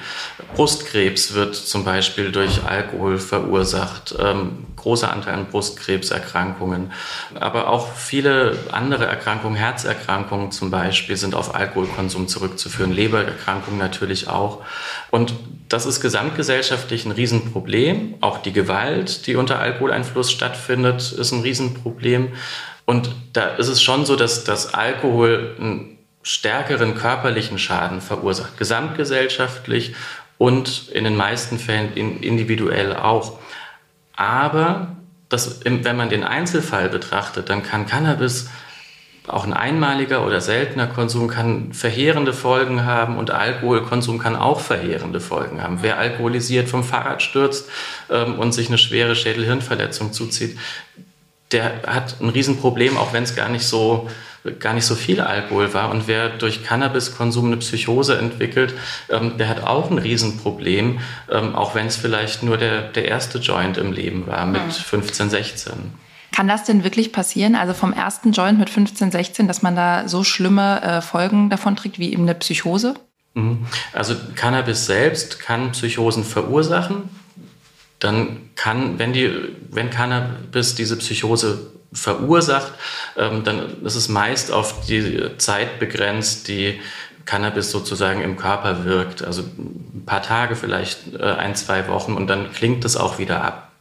Brustkrebs 0.56 1.34
wird 1.34 1.56
zum 1.56 1.84
Beispiel 1.84 2.32
durch 2.32 2.64
Alkohol 2.64 3.18
verursacht, 3.18 4.16
ähm, 4.18 4.66
großer 4.78 5.12
Anteil 5.12 5.34
an 5.34 5.48
Brustkrebserkrankungen, 5.48 6.94
aber 7.36 7.70
auch 7.70 7.94
viele 7.94 8.58
andere 8.72 9.06
Erkrankungen, 9.08 9.58
Herzerkrankungen 9.58 10.52
zum 10.52 10.72
Beispiel, 10.72 11.18
sind 11.18 11.36
auf 11.36 11.54
Alkoholkonsum 11.54 12.30
zurückzuführen, 12.30 12.94
Lebererkrankungen 12.94 13.78
natürlich 13.78 14.30
auch. 14.30 14.64
Und 15.12 15.34
das 15.68 15.86
ist 15.86 16.00
gesamtgesellschaftlich 16.00 17.06
ein 17.06 17.12
Riesenproblem. 17.12 18.16
Auch 18.22 18.38
die 18.38 18.54
Gewalt, 18.54 19.28
die 19.28 19.36
unter 19.36 19.60
Alkoholeinfluss 19.60 20.32
stattfindet, 20.32 21.12
ist 21.12 21.34
ein 21.34 21.42
Riesenproblem. 21.42 22.30
Und 22.86 23.10
da 23.34 23.48
ist 23.50 23.68
es 23.68 23.82
schon 23.82 24.06
so, 24.06 24.16
dass, 24.16 24.46
dass 24.46 24.74
Alkohol 24.74 25.58
ein 25.60 25.97
stärkeren 26.28 26.94
körperlichen 26.94 27.58
Schaden 27.58 28.02
verursacht, 28.02 28.58
gesamtgesellschaftlich 28.58 29.96
und 30.38 30.90
in 30.90 31.06
den 31.06 31.16
meisten 31.16 31.58
Fällen 31.58 31.94
individuell 31.96 32.94
auch. 32.94 33.40
Aber 34.18 34.98
das, 35.30 35.62
wenn 35.64 35.96
man 35.96 36.10
den 36.10 36.26
Einzelfall 36.26 36.90
betrachtet, 36.90 37.50
dann 37.50 37.64
kann 37.64 37.86
Cannabis 37.86 38.50
auch 39.28 39.46
ein 39.46 39.54
einmaliger 39.54 40.26
oder 40.26 40.42
seltener 40.42 40.88
Konsum 40.88 41.30
kann 41.30 41.72
verheerende 41.74 42.34
Folgen 42.34 42.86
haben 42.86 43.18
und 43.18 43.32
Alkoholkonsum 43.32 44.20
kann 44.20 44.36
auch 44.36 44.60
verheerende 44.60 45.22
Folgen 45.22 45.64
haben. 45.64 45.80
Wer 45.82 45.98
alkoholisiert 45.98 46.68
vom 46.68 46.84
Fahrrad 46.84 47.22
stürzt 47.22 47.70
ähm, 48.10 48.38
und 48.38 48.52
sich 48.54 48.68
eine 48.68 48.78
schwere 48.78 49.16
Schädelhirnverletzung 49.16 50.12
zuzieht, 50.12 50.58
der 51.54 51.84
hat 51.88 52.22
ein 52.22 52.30
Riesenproblem, 52.30 52.98
auch 52.98 53.14
wenn 53.14 53.24
es 53.24 53.36
gar 53.36 53.50
nicht 53.50 53.66
so 53.66 54.10
gar 54.54 54.74
nicht 54.74 54.86
so 54.86 54.96
viel 54.96 55.22
Alkohol 55.22 55.74
war. 55.74 55.90
Und 55.90 56.08
wer 56.08 56.30
durch 56.30 56.64
Cannabiskonsum 56.64 57.48
eine 57.48 57.58
Psychose 57.58 58.18
entwickelt, 58.18 58.74
ähm, 59.10 59.38
der 59.38 59.50
hat 59.50 59.64
auch 59.64 59.92
ein 59.92 59.98
Riesenproblem, 59.98 61.00
ähm, 61.32 61.56
auch 61.56 61.76
wenn 61.76 61.88
es 61.88 61.96
vielleicht 61.96 62.44
nur 62.44 62.58
der, 62.58 62.82
der 62.82 63.08
erste 63.08 63.40
Joint 63.40 63.78
im 63.78 63.92
Leben 63.92 64.28
war 64.28 64.46
mit 64.46 64.66
mhm. 64.66 64.72
15, 64.72 65.30
16. 65.30 65.74
Kann 66.36 66.48
das 66.48 66.66
denn 66.66 66.84
wirklich 66.84 67.12
passieren? 67.12 67.56
Also 67.56 67.74
vom 67.74 67.94
ersten 67.94 68.32
Joint 68.32 68.60
mit 68.60 68.70
15, 68.70 69.12
16, 69.12 69.48
dass 69.48 69.62
man 69.62 69.76
da 69.76 70.08
so 70.08 70.24
schlimme 70.24 70.82
äh, 70.82 71.02
Folgen 71.02 71.50
davon 71.50 71.76
trägt 71.76 72.00
wie 72.00 72.12
eben 72.12 72.24
eine 72.24 72.36
Psychose? 72.36 72.96
Mhm. 73.34 73.66
Also 73.94 74.16
Cannabis 74.36 74.86
selbst 74.86 75.40
kann 75.40 75.72
Psychosen 75.72 76.24
verursachen. 76.24 77.10
Dann 78.00 78.50
kann, 78.56 79.00
wenn, 79.00 79.14
die, 79.14 79.32
wenn 79.72 79.90
Cannabis 79.90 80.76
diese 80.76 80.98
Psychose 80.98 81.72
verursacht, 81.98 82.74
ähm, 83.18 83.44
dann 83.44 83.84
ist 83.84 83.96
es 83.96 84.08
meist 84.08 84.52
auf 84.52 84.86
die 84.86 85.38
Zeit 85.38 85.80
begrenzt, 85.80 86.48
die 86.48 86.80
Cannabis 87.26 87.72
sozusagen 87.72 88.22
im 88.22 88.38
Körper 88.38 88.86
wirkt. 88.86 89.24
Also 89.24 89.42
ein 89.44 90.04
paar 90.06 90.22
Tage, 90.22 90.56
vielleicht 90.56 91.14
äh, 91.20 91.24
ein, 91.24 91.56
zwei 91.56 91.88
Wochen 91.88 92.14
und 92.14 92.28
dann 92.28 92.52
klingt 92.54 92.86
es 92.86 92.96
auch 92.96 93.20
wieder 93.20 93.44
ab. 93.44 93.72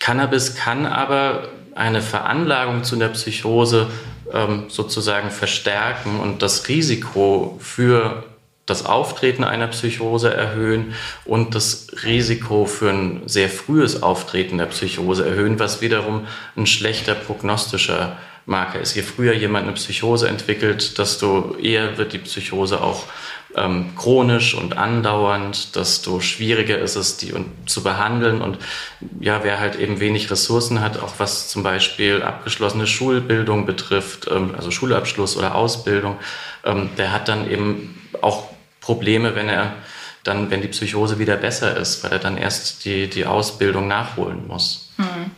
Cannabis 0.00 0.56
kann 0.56 0.86
aber 0.86 1.48
eine 1.74 2.02
Veranlagung 2.02 2.84
zu 2.84 2.96
einer 2.96 3.08
Psychose 3.08 3.88
ähm, 4.32 4.64
sozusagen 4.68 5.30
verstärken 5.30 6.20
und 6.20 6.42
das 6.42 6.68
Risiko 6.68 7.58
für 7.60 8.24
das 8.68 8.84
Auftreten 8.84 9.44
einer 9.44 9.68
Psychose 9.68 10.32
erhöhen 10.32 10.94
und 11.24 11.54
das 11.54 11.86
Risiko 12.04 12.66
für 12.66 12.90
ein 12.90 13.22
sehr 13.26 13.48
frühes 13.48 14.02
Auftreten 14.02 14.58
der 14.58 14.66
Psychose 14.66 15.26
erhöhen, 15.26 15.58
was 15.58 15.80
wiederum 15.80 16.26
ein 16.56 16.66
schlechter 16.66 17.14
prognostischer 17.14 18.18
Marker 18.44 18.80
ist. 18.80 18.94
Je 18.94 19.02
früher 19.02 19.32
jemand 19.34 19.64
eine 19.64 19.74
Psychose 19.74 20.28
entwickelt, 20.28 20.98
desto 20.98 21.56
eher 21.56 21.96
wird 21.98 22.12
die 22.12 22.18
Psychose 22.18 22.82
auch 22.82 23.04
ähm, 23.54 23.94
chronisch 23.96 24.54
und 24.54 24.76
andauernd, 24.76 25.74
desto 25.74 26.20
schwieriger 26.20 26.78
ist 26.78 26.96
es, 26.96 27.16
die 27.16 27.32
zu 27.66 27.82
behandeln. 27.82 28.42
Und 28.42 28.58
ja, 29.20 29.44
wer 29.44 29.60
halt 29.60 29.76
eben 29.76 30.00
wenig 30.00 30.30
Ressourcen 30.30 30.80
hat, 30.80 30.98
auch 30.98 31.14
was 31.18 31.48
zum 31.48 31.62
Beispiel 31.62 32.22
abgeschlossene 32.22 32.86
Schulbildung 32.86 33.64
betrifft, 33.64 34.28
ähm, 34.30 34.54
also 34.56 34.70
Schulabschluss 34.70 35.36
oder 35.36 35.54
Ausbildung, 35.54 36.16
ähm, 36.64 36.90
der 36.98 37.12
hat 37.12 37.28
dann 37.28 37.50
eben 37.50 37.98
auch 38.20 38.50
Probleme, 38.88 39.34
wenn 39.34 39.50
er 39.50 39.74
dann, 40.24 40.50
wenn 40.50 40.62
die 40.62 40.68
Psychose 40.68 41.18
wieder 41.18 41.36
besser 41.36 41.76
ist, 41.76 42.02
weil 42.02 42.12
er 42.12 42.18
dann 42.18 42.38
erst 42.38 42.86
die, 42.86 43.06
die 43.06 43.26
Ausbildung 43.26 43.86
nachholen 43.86 44.46
muss. 44.46 44.88
Hm. 44.96 45.30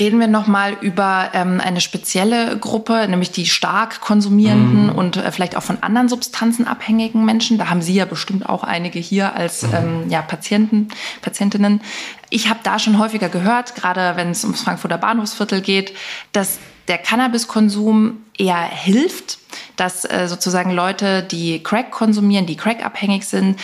Reden 0.00 0.18
wir 0.18 0.28
nochmal 0.28 0.78
über 0.80 1.30
ähm, 1.34 1.60
eine 1.62 1.82
spezielle 1.82 2.56
Gruppe, 2.58 3.06
nämlich 3.06 3.32
die 3.32 3.44
stark 3.44 4.00
konsumierenden 4.00 4.86
mhm. 4.86 4.94
und 4.94 5.18
äh, 5.18 5.30
vielleicht 5.30 5.56
auch 5.56 5.62
von 5.62 5.82
anderen 5.82 6.08
Substanzen 6.08 6.66
abhängigen 6.66 7.26
Menschen. 7.26 7.58
Da 7.58 7.68
haben 7.68 7.82
Sie 7.82 7.94
ja 7.94 8.06
bestimmt 8.06 8.48
auch 8.48 8.64
einige 8.64 8.98
hier 8.98 9.34
als 9.34 9.62
mhm. 9.62 9.74
ähm, 9.74 10.08
ja, 10.08 10.22
Patienten, 10.22 10.88
Patientinnen. 11.20 11.82
Ich 12.30 12.48
habe 12.48 12.60
da 12.62 12.78
schon 12.78 12.98
häufiger 12.98 13.28
gehört, 13.28 13.74
gerade 13.74 14.16
wenn 14.16 14.30
es 14.30 14.42
ums 14.42 14.62
Frankfurter 14.62 14.98
Bahnhofsviertel 14.98 15.60
geht, 15.60 15.92
dass 16.32 16.58
der 16.88 16.98
Cannabiskonsum 16.98 18.22
eher 18.38 18.62
hilft, 18.62 19.38
dass 19.76 20.04
äh, 20.04 20.28
sozusagen 20.28 20.70
Leute, 20.70 21.22
die 21.22 21.62
Crack 21.62 21.90
konsumieren, 21.90 22.46
die 22.46 22.56
Crack-abhängig 22.56 23.26
sind, 23.26 23.58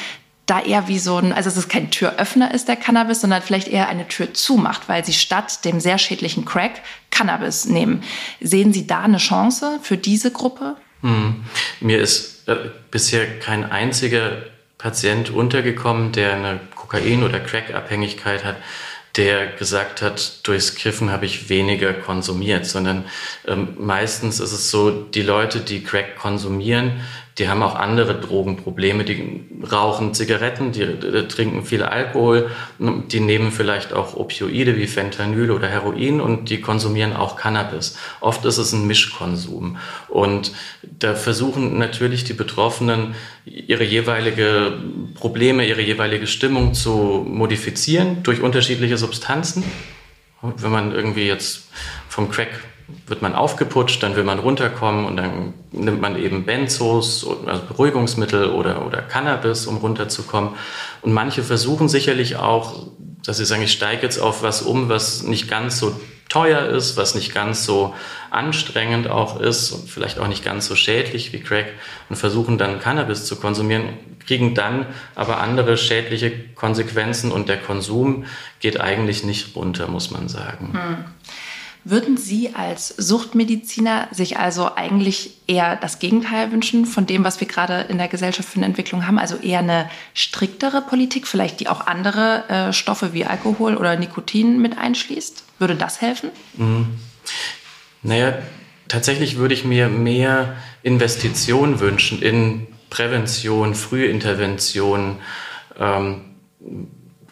da 0.47 0.61
eher 0.61 0.89
wie 0.89 0.99
so 0.99 1.17
ein, 1.17 1.33
also 1.33 1.49
es 1.49 1.57
ist 1.57 1.69
kein 1.69 1.93
Türöffner 1.93 2.53
ist 2.53 2.67
der 2.67 2.75
Cannabis, 2.75 3.21
sondern 3.21 3.41
vielleicht 3.41 3.69
eher 3.69 3.89
eine 3.89 4.09
Tür 4.09 4.35
zumacht, 4.35 4.89
weil 4.89 5.05
sie 5.05 5.13
statt 5.13 5.65
dem 5.65 5.79
sehr 5.79 5.97
schädlichen 5.97 6.45
Crack 6.45 6.83
Cannabis 7.13 7.67
nehmen. 7.67 8.03
Sehen 8.41 8.73
Sie 8.73 8.87
da 8.87 9.03
eine 9.03 9.19
Chance 9.19 9.79
für 9.83 9.97
diese 9.97 10.33
Gruppe? 10.33 10.77
Hm. 11.03 11.45
Mir 11.81 12.01
ist 12.01 12.49
äh, 12.49 12.57
bisher 12.91 13.39
kein 13.39 13.71
einziger 13.71 14.43
Patient 14.77 15.31
untergekommen, 15.31 16.11
der 16.13 16.35
eine 16.35 16.61
Kokain- 16.75 17.23
oder 17.23 17.39
Crack-Abhängigkeit 17.39 18.45
hat, 18.45 18.57
der 19.17 19.49
gesagt 19.49 20.03
hat, 20.03 20.47
durchs 20.47 20.75
Kiffen 20.75 21.11
habe 21.11 21.27
ich 21.27 21.49
weniger 21.49 21.93
konsumiert, 21.93 22.67
sondern 22.67 23.05
ähm, 23.47 23.77
meistens 23.79 24.41
ist 24.41 24.53
es 24.53 24.71
so, 24.71 24.91
die 24.91 25.23
Leute, 25.23 25.61
die 25.61 25.83
Crack 25.83 26.17
konsumieren, 26.17 27.01
die 27.41 27.49
haben 27.49 27.63
auch 27.63 27.75
andere 27.75 28.21
Drogenprobleme, 28.21 29.05
die 29.05 29.41
rauchen 29.73 30.13
Zigaretten, 30.13 30.73
die, 30.73 30.87
die, 30.87 31.27
trinken 31.27 31.65
viel 31.65 31.83
Alkohol, 31.83 32.51
die 32.79 33.21
nehmen 33.21 33.51
vielleicht 33.51 33.95
auch 33.95 34.15
Opioide 34.15 34.77
wie 34.77 34.87
Fentanyl 34.87 35.51
oder 35.51 35.67
Heroin 35.67 36.21
und 36.21 36.51
die 36.51 36.61
konsumieren 36.61 37.17
auch 37.17 37.37
Cannabis. 37.37 37.97
Oft 38.21 38.45
ist 38.45 38.59
es 38.59 38.73
ein 38.73 38.87
Mischkonsum 38.87 39.79
und 40.09 40.53
da 40.83 41.15
versuchen 41.15 41.79
natürlich 41.79 42.25
die 42.25 42.35
Betroffenen 42.35 43.15
ihre 43.47 43.85
jeweilige 43.85 44.75
Probleme, 45.15 45.67
ihre 45.67 45.81
jeweilige 45.81 46.27
Stimmung 46.27 46.75
zu 46.75 47.25
modifizieren 47.27 48.23
durch 48.23 48.43
unterschiedliche 48.43 48.99
Substanzen. 48.99 49.65
Wenn 50.43 50.71
man 50.71 50.93
irgendwie 50.93 51.27
jetzt 51.27 51.71
vom 52.09 52.31
Crack 52.31 52.51
wird 53.07 53.23
man 53.23 53.35
aufgeputscht, 53.35 54.03
dann 54.03 54.17
will 54.17 54.25
man 54.25 54.39
runterkommen 54.39 55.05
und 55.07 55.17
dann 55.17 55.55
nimmt 55.73 56.01
man 56.01 56.17
eben 56.17 56.45
Benzos, 56.45 57.27
also 57.47 57.63
Beruhigungsmittel 57.67 58.51
oder, 58.51 58.87
oder 58.87 59.03
Cannabis, 59.03 59.67
um 59.67 59.79
runterzukommen. 59.79 60.51
Und 61.03 61.13
manche 61.13 61.43
versuchen 61.43 61.89
sicherlich 61.89 62.37
auch, 62.37 62.87
dass 63.25 63.39
sie 63.39 63.45
sagen, 63.45 63.63
ich 63.63 63.73
steige 63.73 64.03
jetzt 64.03 64.19
auf 64.19 64.43
was 64.43 64.63
um, 64.63 64.89
was 64.89 65.23
nicht 65.23 65.49
ganz 65.49 65.79
so 65.79 65.95
teuer 66.31 66.67
ist, 66.67 66.97
was 66.97 67.15
nicht 67.15 67.35
ganz 67.35 67.65
so 67.65 67.95
anstrengend 68.31 69.09
auch 69.09 69.41
ist 69.41 69.73
und 69.73 69.91
vielleicht 69.91 70.19
auch 70.19 70.29
nicht 70.29 70.45
ganz 70.45 70.67
so 70.67 70.77
schädlich 70.77 71.33
wie 71.33 71.41
Crack 71.41 71.67
und 72.09 72.17
versuchen 72.17 72.57
dann 72.57 72.79
Cannabis 72.79 73.27
zu 73.27 73.37
konsumieren, 73.37 73.99
kriegen 74.25 74.55
dann 74.55 74.87
aber 75.17 75.41
andere 75.41 75.77
schädliche 75.77 76.33
Konsequenzen 76.55 77.33
und 77.33 77.49
der 77.49 77.59
Konsum 77.59 78.25
geht 78.61 78.81
eigentlich 78.81 79.25
nicht 79.25 79.57
runter, 79.57 79.89
muss 79.89 80.13
man 80.13 80.29
sagen. 80.29 80.73
Hm. 80.73 81.05
Würden 81.85 82.19
Sie 82.19 82.55
als 82.55 82.89
Suchtmediziner 82.89 84.09
sich 84.11 84.39
also 84.39 84.75
eigentlich 84.77 85.39
eher 85.47 85.77
das 85.77 85.99
Gegenteil 85.99 86.53
wünschen 86.53 86.85
von 86.85 87.07
dem, 87.07 87.25
was 87.25 87.41
wir 87.41 87.49
gerade 87.49 87.87
in 87.89 87.97
der 87.97 88.09
Gesellschaft 88.09 88.49
für 88.49 88.57
eine 88.57 88.67
Entwicklung 88.67 89.07
haben? 89.07 89.19
Also 89.19 89.37
eher 89.37 89.61
eine 89.61 89.89
striktere 90.13 90.83
Politik, 90.83 91.27
vielleicht 91.27 91.59
die 91.61 91.69
auch 91.69 91.87
andere 91.87 92.49
äh, 92.49 92.73
Stoffe 92.75 93.15
wie 93.15 93.25
Alkohol 93.25 93.77
oder 93.77 93.97
Nikotin 93.97 94.61
mit 94.61 94.77
einschließt? 94.77 95.45
Würde 95.59 95.75
das 95.75 96.03
helfen? 96.03 96.31
Mhm. 96.57 96.87
Naja, 98.03 98.39
tatsächlich 98.89 99.37
würde 99.37 99.55
ich 99.55 99.65
mir 99.65 99.89
mehr 99.89 100.57
Investitionen 100.83 101.81
wünschen 101.81 102.21
in 102.21 102.67
Prävention, 102.91 103.75
Frühintervention. 103.75 105.19
Ähm, 105.79 106.25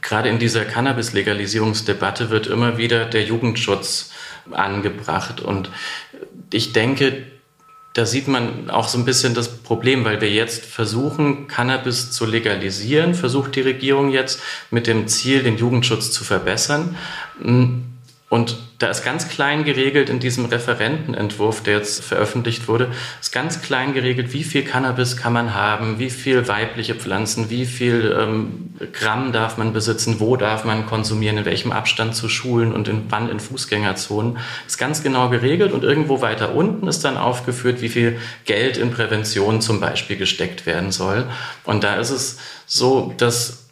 gerade 0.01 0.29
in 0.31 0.39
dieser 0.39 0.65
Cannabis-Legalisierungsdebatte 0.65 2.31
wird 2.31 2.47
immer 2.47 2.79
wieder 2.79 3.05
der 3.05 3.25
Jugendschutz 3.25 4.13
angebracht. 4.53 5.41
Und 5.41 5.71
ich 6.53 6.73
denke, 6.73 7.25
da 7.95 8.07
sieht 8.07 8.29
man 8.29 8.71
auch 8.71 8.87
so 8.87 8.99
ein 8.99 9.05
bisschen 9.05 9.35
das 9.35 9.49
Problem, 9.49 10.05
weil 10.05 10.21
wir 10.21 10.31
jetzt 10.31 10.65
versuchen, 10.65 11.49
Cannabis 11.49 12.13
zu 12.13 12.27
legalisieren, 12.27 13.15
versucht 13.15 13.57
die 13.57 13.61
Regierung 13.61 14.11
jetzt 14.11 14.41
mit 14.71 14.87
dem 14.87 15.09
Ziel, 15.09 15.43
den 15.43 15.57
Jugendschutz 15.57 16.13
zu 16.13 16.23
verbessern. 16.23 16.97
Und 18.31 18.59
da 18.79 18.89
ist 18.89 19.03
ganz 19.05 19.29
klein 19.29 19.65
geregelt 19.65 20.11
in 20.11 20.21
diesem 20.21 20.45
Referentenentwurf, 20.45 21.63
der 21.63 21.79
jetzt 21.79 22.05
veröffentlicht 22.05 22.69
wurde, 22.69 22.91
ist 23.21 23.33
ganz 23.33 23.63
klein 23.63 23.95
geregelt, 23.95 24.35
wie 24.35 24.45
viel 24.45 24.65
Cannabis 24.65 25.17
kann 25.17 25.33
man 25.33 25.55
haben, 25.55 25.99
wie 25.99 26.11
viel 26.11 26.47
weibliche 26.47 26.95
Pflanzen, 26.95 27.49
wie 27.49 27.65
viel 27.65 28.15
ähm, 28.19 28.75
Gramm 28.93 29.33
darf 29.33 29.57
man 29.57 29.73
besitzen, 29.73 30.21
wo 30.21 30.37
darf 30.37 30.65
man 30.65 30.85
konsumieren, 30.85 31.39
in 31.39 31.45
welchem 31.47 31.73
Abstand 31.73 32.15
zu 32.15 32.29
Schulen 32.29 32.75
und 32.75 32.87
in, 32.87 33.05
wann 33.09 33.31
in 33.31 33.41
Fußgängerzonen. 33.41 34.37
Ist 34.67 34.79
ganz 34.79 35.03
genau 35.03 35.31
geregelt 35.31 35.73
und 35.73 35.83
irgendwo 35.83 36.21
weiter 36.21 36.55
unten 36.55 36.87
ist 36.87 37.05
dann 37.05 37.17
aufgeführt, 37.17 37.81
wie 37.81 37.89
viel 37.89 38.19
Geld 38.45 38.77
in 38.77 38.91
Prävention 38.91 39.63
zum 39.63 39.81
Beispiel 39.81 40.19
gesteckt 40.19 40.67
werden 40.67 40.93
soll. 40.93 41.27
Und 41.65 41.83
da 41.83 41.95
ist 41.95 42.11
es 42.11 42.39
so, 42.67 43.15
dass 43.17 43.68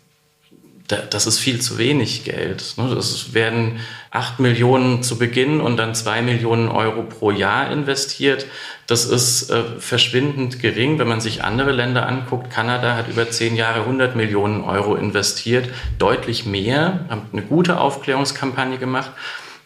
das 0.89 1.27
ist 1.27 1.39
viel 1.39 1.61
zu 1.61 1.79
wenig 1.79 2.25
Geld. 2.25 2.75
Ne? 2.77 2.85
Es 2.93 3.35
werden 3.35 3.81
acht 4.11 4.39
Millionen 4.39 5.03
zu 5.03 5.19
Beginn 5.19 5.61
und 5.61 5.77
dann 5.77 5.95
zwei 5.95 6.23
Millionen 6.23 6.69
Euro 6.69 7.03
pro 7.03 7.31
Jahr 7.31 7.71
investiert. 7.71 8.47
Das 8.87 9.05
ist 9.05 9.51
äh, 9.51 9.65
verschwindend 9.79 10.61
gering, 10.61 10.99
wenn 10.99 11.09
man 11.09 11.21
sich 11.21 11.43
andere 11.43 11.73
Länder 11.73 12.07
anguckt. 12.07 12.51
Kanada 12.51 12.95
hat 12.95 13.09
über 13.09 13.29
zehn 13.31 13.57
Jahre 13.57 13.81
100 13.81 14.15
Millionen 14.15 14.63
Euro 14.63 14.95
investiert, 14.95 15.69
deutlich 15.99 16.47
mehr, 16.47 17.07
haben 17.09 17.23
eine 17.33 17.43
gute 17.43 17.81
Aufklärungskampagne 17.81 18.79
gemacht, 18.79 19.11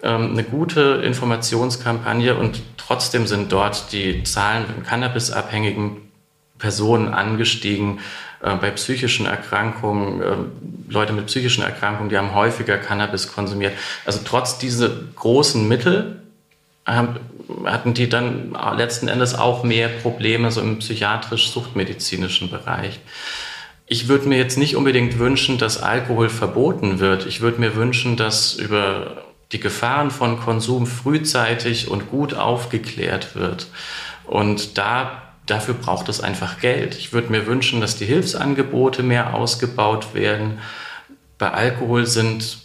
ähm, 0.02 0.30
eine 0.32 0.44
gute 0.44 1.02
Informationskampagne 1.04 2.34
und 2.34 2.62
trotzdem 2.78 3.26
sind 3.26 3.52
dort 3.52 3.92
die 3.92 4.24
Zahlen 4.24 4.64
von 4.66 4.82
Cannabisabhängigen 4.84 6.10
Personen 6.58 7.08
angestiegen 7.12 8.00
bei 8.40 8.70
psychischen 8.70 9.26
Erkrankungen, 9.26 10.22
äh, 10.22 10.36
Leute 10.88 11.12
mit 11.12 11.26
psychischen 11.26 11.62
Erkrankungen, 11.62 12.08
die 12.08 12.16
haben 12.16 12.34
häufiger 12.34 12.78
Cannabis 12.78 13.32
konsumiert. 13.32 13.74
Also 14.04 14.20
trotz 14.24 14.58
dieser 14.58 14.90
großen 15.14 15.68
Mittel 15.68 16.22
hatten 16.86 17.94
die 17.94 18.08
dann 18.08 18.56
letzten 18.76 19.08
Endes 19.08 19.34
auch 19.34 19.62
mehr 19.62 19.88
Probleme 19.88 20.50
so 20.50 20.60
im 20.60 20.78
psychiatrisch-suchtmedizinischen 20.78 22.50
Bereich. 22.50 22.98
Ich 23.86 24.08
würde 24.08 24.28
mir 24.28 24.38
jetzt 24.38 24.56
nicht 24.56 24.76
unbedingt 24.76 25.18
wünschen, 25.18 25.58
dass 25.58 25.82
Alkohol 25.82 26.28
verboten 26.28 26.98
wird. 26.98 27.26
Ich 27.26 27.40
würde 27.40 27.60
mir 27.60 27.76
wünschen, 27.76 28.16
dass 28.16 28.54
über 28.54 29.24
die 29.52 29.60
Gefahren 29.60 30.10
von 30.10 30.40
Konsum 30.40 30.86
frühzeitig 30.86 31.88
und 31.90 32.08
gut 32.08 32.34
aufgeklärt 32.34 33.34
wird. 33.34 33.66
Und 34.26 34.78
da 34.78 35.29
dafür 35.50 35.74
braucht 35.74 36.08
es 36.08 36.20
einfach 36.20 36.60
Geld. 36.60 36.94
Ich 36.94 37.12
würde 37.12 37.30
mir 37.30 37.46
wünschen, 37.46 37.80
dass 37.80 37.96
die 37.96 38.06
Hilfsangebote 38.06 39.02
mehr 39.02 39.34
ausgebaut 39.34 40.14
werden. 40.14 40.58
Bei 41.38 41.50
Alkohol 41.50 42.06
sind 42.06 42.58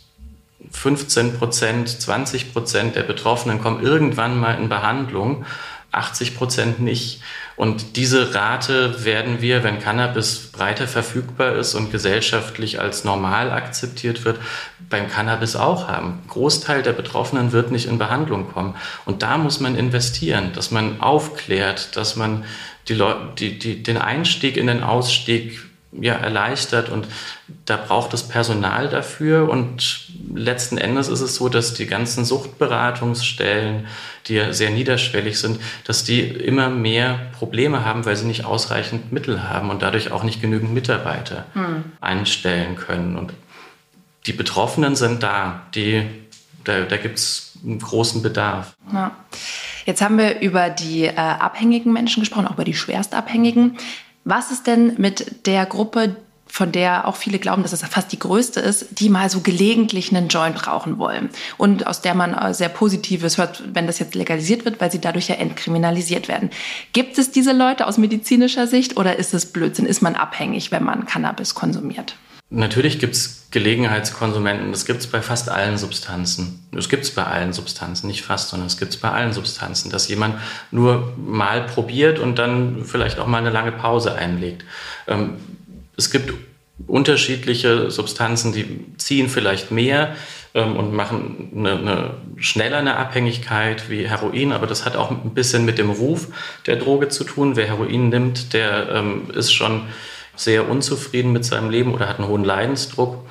15 0.72 1.38
Prozent, 1.38 1.90
20 1.90 2.54
Prozent 2.54 2.96
der 2.96 3.04
Betroffenen 3.04 3.62
kommen 3.62 3.84
irgendwann 3.84 4.40
mal 4.40 4.58
in 4.58 4.70
Behandlung, 4.70 5.46
80 5.92 6.36
Prozent 6.36 6.80
nicht. 6.80 7.22
Und 7.56 7.96
diese 7.96 8.36
Rate 8.36 9.06
werden 9.06 9.42
wir, 9.42 9.64
wenn 9.64 9.80
Cannabis 9.80 10.52
breiter 10.52 10.88
verfügbar 10.88 11.56
ist 11.56 11.74
und 11.74 11.90
gesellschaftlich 11.90 12.82
als 12.82 13.06
normal 13.06 13.52
akzeptiert 13.52 14.26
wird, 14.26 14.40
beim 14.90 15.10
Cannabis 15.10 15.56
auch 15.56 15.88
haben. 15.88 16.20
Ein 16.24 16.28
Großteil 16.28 16.84
der 16.84 16.92
Betroffenen 16.92 17.54
wird 17.54 17.72
nicht 17.72 17.88
in 17.88 17.98
Behandlung 17.98 18.52
kommen. 18.52 18.76
Und 19.06 19.24
da 19.24 19.38
muss 19.38 19.62
man 19.62 19.76
investieren, 19.76 20.52
dass 20.54 20.72
man 20.72 21.00
aufklärt, 21.00 21.96
dass 21.96 22.18
man 22.18 22.44
die 22.88 22.94
Leute, 22.94 23.20
die, 23.38 23.60
die, 23.60 23.84
den 23.84 23.98
Einstieg 23.98 24.58
in 24.58 24.68
den 24.68 24.84
Ausstieg 24.84 25.60
ja, 26.02 26.16
erleichtert 26.16 26.90
und 26.90 27.08
da 27.66 27.78
braucht 27.78 28.14
es 28.14 28.28
Personal 28.28 28.90
dafür 28.90 29.50
und 29.50 30.08
letzten 30.34 30.78
Endes 30.78 31.08
ist 31.08 31.22
es 31.22 31.36
so, 31.36 31.50
dass 31.50 31.74
die 31.74 31.86
ganzen 31.86 32.26
Suchtberatungsstellen, 32.26 33.88
die 34.28 34.36
ja 34.36 34.54
sehr 34.54 34.72
niederschwellig 34.72 35.40
sind, 35.40 35.60
dass 35.86 36.04
die 36.04 36.22
immer 36.22 36.70
mehr 36.70 37.20
Probleme 37.38 37.86
haben, 37.86 38.06
weil 38.06 38.16
sie 38.16 38.26
nicht 38.26 38.46
ausreichend 38.46 39.12
Mittel 39.12 39.50
haben 39.50 39.70
und 39.70 39.82
dadurch 39.82 40.12
auch 40.12 40.24
nicht 40.24 40.42
genügend 40.42 40.74
Mitarbeiter 40.74 41.46
hm. 41.54 41.84
einstellen 42.02 42.76
können. 42.76 43.18
Und 43.18 43.34
die 44.26 44.34
Betroffenen 44.34 44.96
sind 44.96 45.24
da, 45.24 45.62
die, 45.76 46.04
da, 46.64 46.82
da 46.82 46.98
gibt 46.98 47.20
es 47.20 47.54
einen 47.64 47.80
großen 47.80 48.22
Bedarf. 48.22 48.76
Ja. 48.92 49.16
Jetzt 49.86 50.02
haben 50.02 50.18
wir 50.18 50.42
über 50.42 50.70
die 50.70 51.04
äh, 51.06 51.16
abhängigen 51.16 51.94
Menschen 51.94 52.22
gesprochen, 52.22 52.48
auch 52.48 52.54
über 52.54 52.64
die 52.64 52.74
schwerstabhängigen. 52.74 53.78
Was 54.24 54.52
ist 54.52 54.66
denn 54.68 54.96
mit 54.98 55.46
der 55.46 55.66
Gruppe, 55.68 56.16
von 56.48 56.72
der 56.72 57.08
auch 57.08 57.16
viele 57.16 57.38
glauben, 57.38 57.64
dass 57.64 57.74
es 57.74 57.84
fast 57.84 58.12
die 58.12 58.20
größte 58.20 58.60
ist, 58.60 59.00
die 59.00 59.10
mal 59.10 59.30
so 59.30 59.42
gelegentlich 59.42 60.16
einen 60.16 60.30
Joint 60.30 60.68
rauchen 60.68 60.98
wollen 60.98 61.30
und 61.58 61.86
aus 61.86 62.02
der 62.02 62.16
man 62.16 62.34
äh, 62.34 62.54
sehr 62.54 62.70
Positives 62.70 63.38
hört, 63.38 63.64
wenn 63.74 63.88
das 63.88 64.00
jetzt 64.00 64.16
legalisiert 64.16 64.66
wird, 64.66 64.82
weil 64.82 64.92
sie 64.92 65.02
dadurch 65.02 65.28
ja 65.28 65.36
entkriminalisiert 65.36 66.28
werden. 66.28 66.50
Gibt 66.94 67.18
es 67.18 67.32
diese 67.32 67.52
Leute 67.52 67.86
aus 67.88 67.98
medizinischer 67.98 68.68
Sicht 68.68 68.98
oder 68.98 69.18
ist 69.18 69.34
es 69.34 69.52
Blödsinn? 69.52 69.86
Ist 69.86 70.02
man 70.02 70.16
abhängig, 70.16 70.72
wenn 70.72 70.84
man 70.84 71.06
Cannabis 71.06 71.56
konsumiert? 71.56 72.16
Natürlich 72.50 73.00
gibt 73.00 73.16
es 73.16 73.48
Gelegenheitskonsumenten. 73.52 74.72
Das 74.72 74.86
gibt 74.86 75.00
es 75.00 75.08
bei 75.08 75.22
fast 75.22 75.50
allen 75.50 75.78
Substanzen. 75.78 76.68
Das 76.72 76.90
gibt 76.90 77.04
es 77.04 77.12
bei 77.12 77.24
allen 77.24 77.54
Substanzen, 77.54 78.08
nicht 78.08 78.24
fast, 78.24 78.50
sondern 78.50 78.68
es 78.68 78.78
gibt 78.78 78.92
es 78.94 78.98
bei 78.98 79.10
allen 79.10 79.34
Substanzen, 79.34 79.90
dass 79.90 80.08
jemand 80.08 80.36
nur 80.72 81.14
mal 81.18 81.66
probiert 81.66 82.20
und 82.20 82.38
dann 82.38 82.84
vielleicht 82.86 83.18
auch 83.18 83.28
mal 83.28 83.40
eine 83.40 83.50
lange 83.50 83.72
Pause 83.72 84.14
einlegt. 84.16 84.64
Ähm, 85.08 85.38
es 85.98 86.12
gibt 86.12 86.34
unterschiedliche 86.88 87.90
Substanzen, 87.90 88.52
die 88.52 88.86
ziehen 88.98 89.30
vielleicht 89.30 89.72
mehr 89.72 90.16
ähm, 90.54 90.76
und 90.76 90.94
machen 90.94 91.52
eine, 91.56 91.72
eine, 91.72 92.14
schneller 92.38 92.78
eine 92.78 92.98
Abhängigkeit 92.98 93.90
wie 93.90 94.08
Heroin, 94.08 94.52
aber 94.52 94.68
das 94.68 94.86
hat 94.86 94.96
auch 94.96 95.12
ein 95.12 95.34
bisschen 95.34 95.66
mit 95.66 95.78
dem 95.78 95.90
Ruf 95.90 96.28
der 96.66 96.76
Droge 96.76 97.08
zu 97.08 97.24
tun. 97.24 97.56
Wer 97.56 97.68
Heroin 97.68 98.10
nimmt, 98.10 98.54
der 98.54 98.90
ähm, 98.90 99.30
ist 99.34 99.54
schon 99.54 99.84
sehr 100.36 100.70
unzufrieden 100.70 101.32
mit 101.32 101.46
seinem 101.46 101.70
Leben 101.70 101.94
oder 101.94 102.08
hat 102.08 102.20
einen 102.20 102.28
hohen 102.28 102.44
Leidensdruck. 102.44 103.26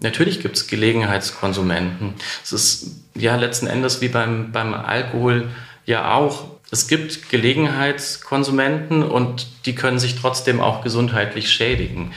Natürlich 0.00 0.40
gibt 0.40 0.56
es 0.56 0.66
Gelegenheitskonsumenten. 0.66 2.14
Es 2.42 2.52
ist 2.52 2.96
ja 3.14 3.36
letzten 3.36 3.66
Endes 3.66 4.00
wie 4.00 4.08
beim, 4.08 4.50
beim 4.52 4.72
Alkohol 4.72 5.48
ja 5.84 6.14
auch. 6.14 6.44
Es 6.70 6.88
gibt 6.88 7.28
Gelegenheitskonsumenten 7.28 9.02
und 9.02 9.66
die 9.66 9.74
können 9.74 9.98
sich 9.98 10.18
trotzdem 10.18 10.60
auch 10.60 10.82
gesundheitlich 10.82 11.50
schädigen. 11.50 12.12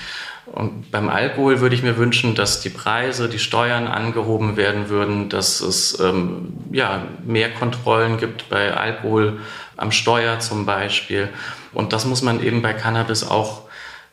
Und 0.45 0.91
beim 0.91 1.09
Alkohol 1.09 1.61
würde 1.61 1.75
ich 1.75 1.83
mir 1.83 1.97
wünschen, 1.97 2.35
dass 2.35 2.61
die 2.61 2.69
Preise, 2.69 3.27
die 3.27 3.39
Steuern 3.39 3.87
angehoben 3.87 4.55
werden 4.55 4.89
würden, 4.89 5.29
dass 5.29 5.61
es 5.61 5.99
ähm, 5.99 6.53
ja, 6.71 7.07
mehr 7.25 7.51
Kontrollen 7.51 8.17
gibt 8.17 8.49
bei 8.49 8.73
Alkohol 8.73 9.39
am 9.77 9.91
Steuer 9.91 10.39
zum 10.39 10.65
Beispiel. 10.65 11.29
Und 11.73 11.93
das 11.93 12.05
muss 12.05 12.21
man 12.21 12.43
eben 12.43 12.61
bei 12.61 12.73
Cannabis 12.73 13.23
auch 13.23 13.63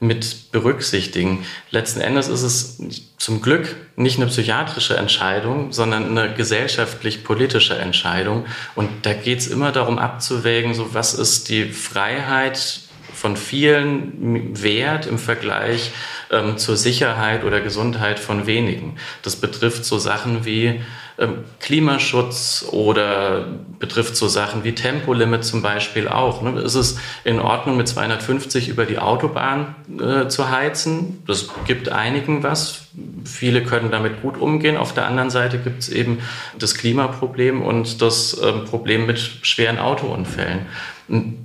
mit 0.00 0.50
berücksichtigen. 0.50 1.44
Letzten 1.70 2.00
Endes 2.00 2.28
ist 2.28 2.42
es 2.42 2.82
zum 3.18 3.42
Glück 3.42 3.76
nicht 3.96 4.16
eine 4.16 4.26
psychiatrische 4.28 4.96
Entscheidung, 4.96 5.72
sondern 5.72 6.18
eine 6.18 6.34
gesellschaftlich-politische 6.34 7.76
Entscheidung. 7.76 8.46
Und 8.74 8.88
da 9.02 9.12
geht 9.12 9.40
es 9.40 9.46
immer 9.46 9.72
darum 9.72 9.98
abzuwägen, 9.98 10.72
so 10.72 10.94
was 10.94 11.12
ist 11.12 11.50
die 11.50 11.66
Freiheit 11.66 12.80
von 13.12 13.36
vielen 13.36 14.62
wert 14.62 15.06
im 15.06 15.18
Vergleich 15.18 15.92
ähm, 16.30 16.56
zur 16.56 16.76
Sicherheit 16.78 17.44
oder 17.44 17.60
Gesundheit 17.60 18.18
von 18.18 18.46
wenigen. 18.46 18.96
Das 19.22 19.36
betrifft 19.36 19.84
so 19.84 19.98
Sachen 19.98 20.46
wie 20.46 20.80
Klimaschutz 21.60 22.66
oder 22.70 23.46
betrifft 23.78 24.16
so 24.16 24.26
Sachen 24.26 24.64
wie 24.64 24.74
Tempolimit 24.74 25.44
zum 25.44 25.60
Beispiel 25.60 26.08
auch. 26.08 26.40
Ne? 26.40 26.60
Ist 26.60 26.74
es 26.74 26.98
in 27.24 27.40
Ordnung, 27.40 27.76
mit 27.76 27.88
250 27.88 28.68
über 28.68 28.86
die 28.86 28.98
Autobahn 28.98 29.74
äh, 30.00 30.28
zu 30.28 30.50
heizen? 30.50 31.22
Das 31.26 31.50
gibt 31.66 31.90
einigen 31.90 32.42
was. 32.42 32.86
Viele 33.24 33.62
können 33.62 33.90
damit 33.90 34.22
gut 34.22 34.38
umgehen. 34.38 34.76
Auf 34.76 34.94
der 34.94 35.06
anderen 35.06 35.30
Seite 35.30 35.58
gibt 35.58 35.80
es 35.80 35.88
eben 35.90 36.20
das 36.58 36.74
Klimaproblem 36.74 37.62
und 37.62 38.00
das 38.00 38.40
ähm, 38.42 38.64
Problem 38.64 39.06
mit 39.06 39.18
schweren 39.18 39.78
Autounfällen. 39.78 40.66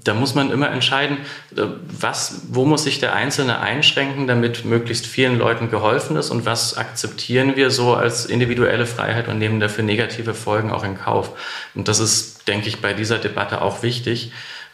Da 0.04 0.13
muss 0.13 0.36
man 0.36 0.51
immer 0.51 0.69
entscheiden, 0.69 1.17
äh, 1.56 1.63
was, 1.99 2.41
wo 2.49 2.65
muss 2.65 2.84
sich 2.84 2.99
der 2.99 3.15
Einzelne 3.15 3.60
einschränken, 3.60 4.28
damit 4.28 4.63
möglichst 4.63 5.08
vielen 5.08 5.39
Leuten 5.39 5.71
geholfen 5.71 6.17
ist 6.17 6.30
und 6.30 6.45
was 6.45 6.78
akzeptieren 6.78 7.56
wir 7.56 7.71
so 7.71 7.95
als 7.95 8.28
individuelle 8.28 8.86
Freiheit 8.86 9.28
und 9.28 9.39
nehmen 9.39 9.60
dafür 9.60 9.84
negative 9.84 10.36
Folgen 10.36 10.71
auch 10.71 10.84
in 10.84 10.95
Kauf. 10.95 11.32
Und 11.73 11.88
das 11.88 11.99
ist, 11.99 12.47
denke 12.47 12.67
ich, 12.67 12.80
bei 12.80 12.93
dieser 12.93 13.17
Debatte 13.17 13.63
auch 13.63 13.82
wichtig. 13.82 14.32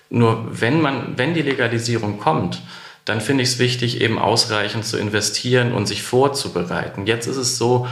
Nur 0.09 0.45
wenn 0.51 0.81
man, 0.81 1.17
wenn 1.17 1.33
die 1.33 1.41
Legalisierung 1.41 2.19
kommt, 2.19 2.61
dann 3.05 3.21
finde 3.21 3.43
ich 3.43 3.49
es 3.51 3.59
wichtig, 3.59 4.01
eben 4.01 4.19
ausreichend 4.19 4.85
zu 4.85 4.97
investieren 4.97 5.71
und 5.73 5.87
sich 5.87 6.03
vorzubereiten. 6.03 7.07
Jetzt 7.07 7.27
ist 7.27 7.37
es 7.37 7.57
so, 7.57 7.87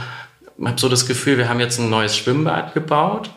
ich 0.58 0.66
habe 0.66 0.78
so 0.78 0.90
das 0.90 1.06
Gefühl, 1.06 1.38
wir 1.38 1.48
haben 1.48 1.60
jetzt 1.60 1.78
ein 1.78 1.88
neues 1.88 2.14
Schwimmbad 2.14 2.74
gebaut 2.74 3.30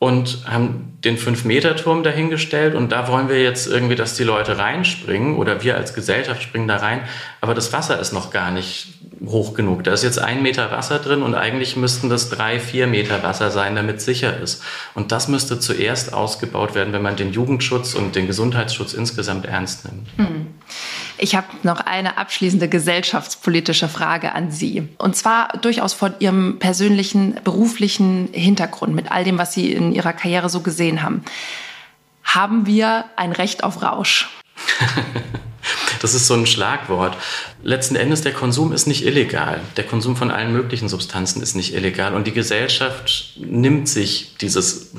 und 0.00 0.44
haben 0.46 0.98
den 1.04 1.18
5-Meter-Turm 1.18 2.02
dahingestellt 2.02 2.74
und 2.74 2.90
da 2.90 3.06
wollen 3.06 3.28
wir 3.28 3.42
jetzt 3.42 3.66
irgendwie, 3.66 3.96
dass 3.96 4.16
die 4.16 4.24
Leute 4.24 4.56
reinspringen 4.56 5.36
oder 5.36 5.62
wir 5.62 5.76
als 5.76 5.92
Gesellschaft 5.92 6.42
springen 6.42 6.66
da 6.66 6.76
rein, 6.76 7.02
aber 7.42 7.52
das 7.52 7.72
Wasser 7.74 8.00
ist 8.00 8.12
noch 8.12 8.30
gar 8.30 8.50
nicht 8.50 8.94
hoch 9.26 9.52
genug. 9.52 9.84
Da 9.84 9.92
ist 9.92 10.02
jetzt 10.02 10.18
ein 10.18 10.42
Meter 10.42 10.70
Wasser 10.70 11.00
drin 11.00 11.22
und 11.22 11.34
eigentlich 11.34 11.76
müssten 11.76 12.08
das 12.08 12.30
drei, 12.30 12.58
vier 12.58 12.86
Meter 12.86 13.22
Wasser 13.22 13.50
sein, 13.50 13.76
damit 13.76 13.98
es 13.98 14.06
sicher 14.06 14.40
ist. 14.40 14.62
Und 14.94 15.12
das 15.12 15.28
müsste 15.28 15.60
zuerst 15.60 16.14
ausgebaut 16.14 16.74
werden, 16.74 16.94
wenn 16.94 17.02
man 17.02 17.16
den 17.16 17.32
Jugendschutz 17.32 17.92
und 17.92 18.16
den 18.16 18.26
Gesundheitsschutz 18.26 18.94
insgesamt 18.94 19.44
ernst 19.44 19.84
nimmt. 19.84 20.08
Hm. 20.16 20.46
Ich 21.22 21.34
habe 21.34 21.46
noch 21.64 21.80
eine 21.80 22.16
abschließende 22.16 22.66
gesellschaftspolitische 22.66 23.88
Frage 23.88 24.34
an 24.34 24.50
Sie. 24.50 24.88
Und 24.96 25.16
zwar 25.16 25.48
durchaus 25.60 25.92
von 25.92 26.14
Ihrem 26.18 26.58
persönlichen 26.58 27.36
beruflichen 27.44 28.30
Hintergrund, 28.32 28.94
mit 28.94 29.12
all 29.12 29.22
dem, 29.22 29.36
was 29.36 29.52
Sie 29.52 29.70
in 29.70 29.92
Ihrer 29.92 30.14
Karriere 30.14 30.48
so 30.48 30.60
gesehen 30.60 31.02
haben. 31.02 31.22
Haben 32.24 32.64
wir 32.64 33.04
ein 33.16 33.32
Recht 33.32 33.64
auf 33.64 33.82
Rausch? 33.82 34.30
das 36.00 36.14
ist 36.14 36.26
so 36.26 36.34
ein 36.34 36.46
Schlagwort. 36.46 37.16
Letzten 37.62 37.94
Endes, 37.94 38.22
der 38.22 38.32
Konsum 38.32 38.72
ist 38.72 38.86
nicht 38.86 39.04
illegal. 39.04 39.60
Der 39.76 39.84
Konsum 39.84 40.16
von 40.16 40.30
allen 40.30 40.52
möglichen 40.52 40.88
Substanzen 40.88 41.42
ist 41.42 41.54
nicht 41.54 41.74
illegal. 41.74 42.14
Und 42.14 42.26
die 42.26 42.32
Gesellschaft 42.32 43.34
nimmt 43.36 43.88
sich 43.88 44.34
dieses 44.40 44.92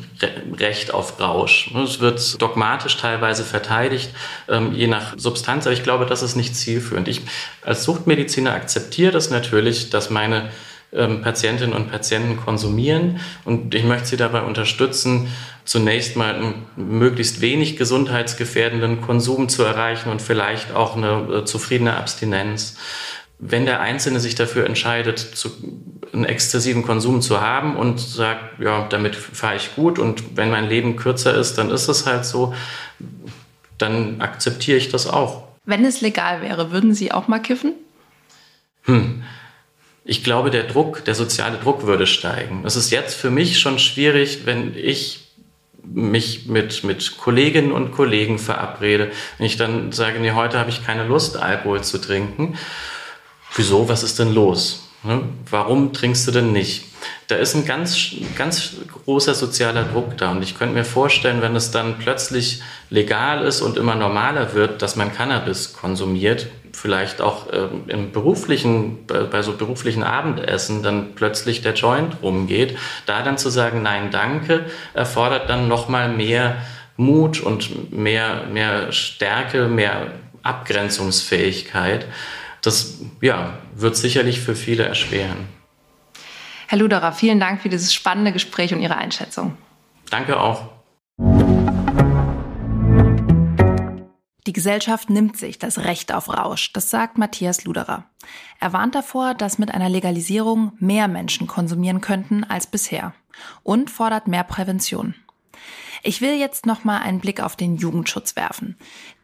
Recht 0.57 0.93
auf 0.93 1.19
Rausch. 1.19 1.71
Es 1.75 1.99
wird 1.99 2.39
dogmatisch 2.39 2.97
teilweise 2.97 3.43
verteidigt, 3.43 4.11
ähm, 4.47 4.73
je 4.73 4.87
nach 4.87 5.15
Substanz. 5.17 5.65
Aber 5.65 5.73
ich 5.73 5.83
glaube, 5.83 6.05
das 6.05 6.21
ist 6.21 6.35
nicht 6.35 6.55
zielführend. 6.55 7.07
Ich 7.07 7.21
als 7.63 7.83
Suchtmediziner 7.83 8.53
akzeptiere 8.53 9.11
das 9.11 9.31
natürlich, 9.31 9.89
dass 9.89 10.11
meine 10.11 10.51
ähm, 10.93 11.21
Patientinnen 11.21 11.73
und 11.73 11.89
Patienten 11.89 12.37
konsumieren. 12.37 13.19
Und 13.45 13.73
ich 13.73 13.83
möchte 13.83 14.07
sie 14.07 14.17
dabei 14.17 14.41
unterstützen, 14.41 15.27
zunächst 15.63 16.15
mal 16.15 16.35
einen 16.35 16.65
möglichst 16.75 17.41
wenig 17.41 17.77
gesundheitsgefährdenden 17.77 19.01
Konsum 19.01 19.47
zu 19.47 19.63
erreichen 19.63 20.09
und 20.09 20.21
vielleicht 20.21 20.73
auch 20.73 20.97
eine 20.97 21.33
äh, 21.33 21.45
zufriedene 21.45 21.95
Abstinenz. 21.95 22.77
Wenn 23.39 23.65
der 23.65 23.81
Einzelne 23.81 24.19
sich 24.19 24.35
dafür 24.35 24.65
entscheidet, 24.65 25.19
zu, 25.19 25.49
einen 26.13 26.25
exzessiven 26.25 26.83
Konsum 26.83 27.21
zu 27.21 27.41
haben 27.41 27.75
und 27.75 27.99
sagt, 27.99 28.59
ja, 28.59 28.85
damit 28.89 29.15
fahre 29.15 29.55
ich 29.55 29.75
gut 29.75 29.97
und 29.97 30.37
wenn 30.37 30.51
mein 30.51 30.67
Leben 30.67 30.95
kürzer 30.95 31.33
ist, 31.35 31.57
dann 31.57 31.71
ist 31.71 31.87
es 31.87 32.05
halt 32.05 32.25
so, 32.25 32.53
dann 33.77 34.21
akzeptiere 34.21 34.77
ich 34.77 34.89
das 34.89 35.07
auch. 35.07 35.47
Wenn 35.65 35.85
es 35.85 36.01
legal 36.01 36.41
wäre, 36.41 36.71
würden 36.71 36.93
Sie 36.93 37.11
auch 37.11 37.27
mal 37.27 37.39
kiffen? 37.39 37.73
Hm. 38.83 39.23
Ich 40.03 40.23
glaube, 40.23 40.49
der 40.49 40.63
Druck, 40.63 41.05
der 41.05 41.15
soziale 41.15 41.57
Druck 41.57 41.85
würde 41.85 42.07
steigen. 42.07 42.63
Es 42.65 42.75
ist 42.75 42.89
jetzt 42.89 43.15
für 43.15 43.29
mich 43.29 43.59
schon 43.59 43.77
schwierig, 43.77 44.45
wenn 44.45 44.75
ich 44.75 45.27
mich 45.83 46.45
mit, 46.47 46.83
mit 46.83 47.17
Kolleginnen 47.17 47.71
und 47.71 47.91
Kollegen 47.91 48.39
verabrede, 48.39 49.11
wenn 49.37 49.45
ich 49.45 49.57
dann 49.57 49.91
sage, 49.91 50.19
nee, 50.19 50.31
heute 50.31 50.59
habe 50.59 50.69
ich 50.69 50.85
keine 50.85 51.05
Lust, 51.05 51.37
Alkohol 51.37 51.83
zu 51.83 51.99
trinken. 51.99 52.57
Wieso? 53.55 53.89
Was 53.89 54.03
ist 54.03 54.19
denn 54.19 54.33
los? 54.33 54.89
Ne? 55.03 55.23
Warum 55.49 55.93
trinkst 55.93 56.27
du 56.27 56.31
denn 56.31 56.51
nicht? 56.51 56.85
Da 57.27 57.35
ist 57.35 57.55
ein 57.55 57.65
ganz, 57.65 58.11
ganz 58.37 58.73
großer 59.05 59.33
sozialer 59.33 59.83
Druck 59.83 60.17
da. 60.17 60.31
Und 60.31 60.43
ich 60.43 60.57
könnte 60.57 60.75
mir 60.75 60.85
vorstellen, 60.85 61.41
wenn 61.41 61.55
es 61.55 61.71
dann 61.71 61.97
plötzlich 61.97 62.61
legal 62.89 63.43
ist 63.43 63.61
und 63.61 63.77
immer 63.77 63.95
normaler 63.95 64.53
wird, 64.53 64.81
dass 64.81 64.95
man 64.95 65.13
Cannabis 65.13 65.73
konsumiert, 65.73 66.47
vielleicht 66.73 67.21
auch 67.21 67.51
äh, 67.51 67.67
im 67.87 68.11
beruflichen, 68.11 69.05
bei, 69.05 69.23
bei, 69.23 69.41
so 69.41 69.53
beruflichen 69.53 70.03
Abendessen 70.03 70.83
dann 70.83 71.15
plötzlich 71.15 71.61
der 71.61 71.73
Joint 71.73 72.17
rumgeht, 72.21 72.77
da 73.05 73.21
dann 73.21 73.37
zu 73.37 73.49
sagen, 73.49 73.81
nein, 73.81 74.11
danke, 74.11 74.65
erfordert 74.93 75.49
dann 75.49 75.67
nochmal 75.67 76.09
mehr 76.09 76.57
Mut 76.97 77.39
und 77.39 77.91
mehr, 77.91 78.45
mehr 78.51 78.91
Stärke, 78.91 79.67
mehr 79.67 80.11
Abgrenzungsfähigkeit. 80.43 82.05
Das 82.61 82.99
ja, 83.21 83.53
wird 83.75 83.95
sicherlich 83.95 84.39
für 84.39 84.55
viele 84.55 84.83
erschweren. 84.83 85.47
Herr 86.67 86.77
Luderer, 86.77 87.11
vielen 87.11 87.39
Dank 87.39 87.61
für 87.61 87.69
dieses 87.69 87.93
spannende 87.93 88.31
Gespräch 88.31 88.73
und 88.73 88.81
Ihre 88.81 88.97
Einschätzung. 88.97 89.57
Danke 90.09 90.39
auch. 90.39 90.80
Die 94.47 94.53
Gesellschaft 94.53 95.11
nimmt 95.11 95.37
sich 95.37 95.59
das 95.59 95.79
Recht 95.79 96.11
auf 96.11 96.27
Rausch, 96.27 96.73
das 96.73 96.89
sagt 96.89 97.19
Matthias 97.19 97.63
Luderer. 97.63 98.05
Er 98.59 98.73
warnt 98.73 98.95
davor, 98.95 99.35
dass 99.35 99.59
mit 99.59 99.71
einer 99.71 99.89
Legalisierung 99.89 100.73
mehr 100.79 101.07
Menschen 101.07 101.45
konsumieren 101.45 102.01
könnten 102.01 102.43
als 102.43 102.65
bisher 102.65 103.13
und 103.61 103.91
fordert 103.91 104.27
mehr 104.27 104.43
Prävention. 104.43 105.13
Ich 106.01 106.21
will 106.21 106.39
jetzt 106.39 106.65
noch 106.65 106.83
mal 106.83 106.97
einen 106.99 107.19
Blick 107.19 107.39
auf 107.41 107.55
den 107.55 107.77
Jugendschutz 107.77 108.35
werfen. 108.35 108.77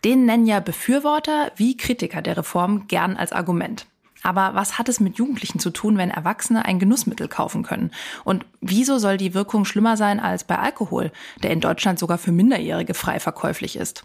Den 0.05 0.25
nennen 0.25 0.45
ja 0.45 0.59
Befürworter 0.59 1.51
wie 1.55 1.75
Kritiker 1.75 2.21
der 2.21 2.37
Reform 2.37 2.87
gern 2.87 3.17
als 3.17 3.31
Argument. 3.31 3.87
Aber 4.21 4.53
was 4.53 4.77
hat 4.77 4.89
es 4.89 4.99
mit 4.99 5.17
Jugendlichen 5.17 5.59
zu 5.59 5.71
tun, 5.71 5.97
wenn 5.97 6.11
Erwachsene 6.11 6.65
ein 6.65 6.79
Genussmittel 6.79 7.27
kaufen 7.27 7.63
können? 7.63 7.91
Und 8.23 8.45
wieso 8.61 8.99
soll 8.99 9.17
die 9.17 9.33
Wirkung 9.33 9.65
schlimmer 9.65 9.97
sein 9.97 10.19
als 10.19 10.43
bei 10.43 10.59
Alkohol, 10.59 11.11
der 11.41 11.51
in 11.51 11.61
Deutschland 11.61 11.97
sogar 11.97 12.19
für 12.19 12.31
Minderjährige 12.31 12.93
frei 12.93 13.19
verkäuflich 13.19 13.75
ist? 13.75 14.03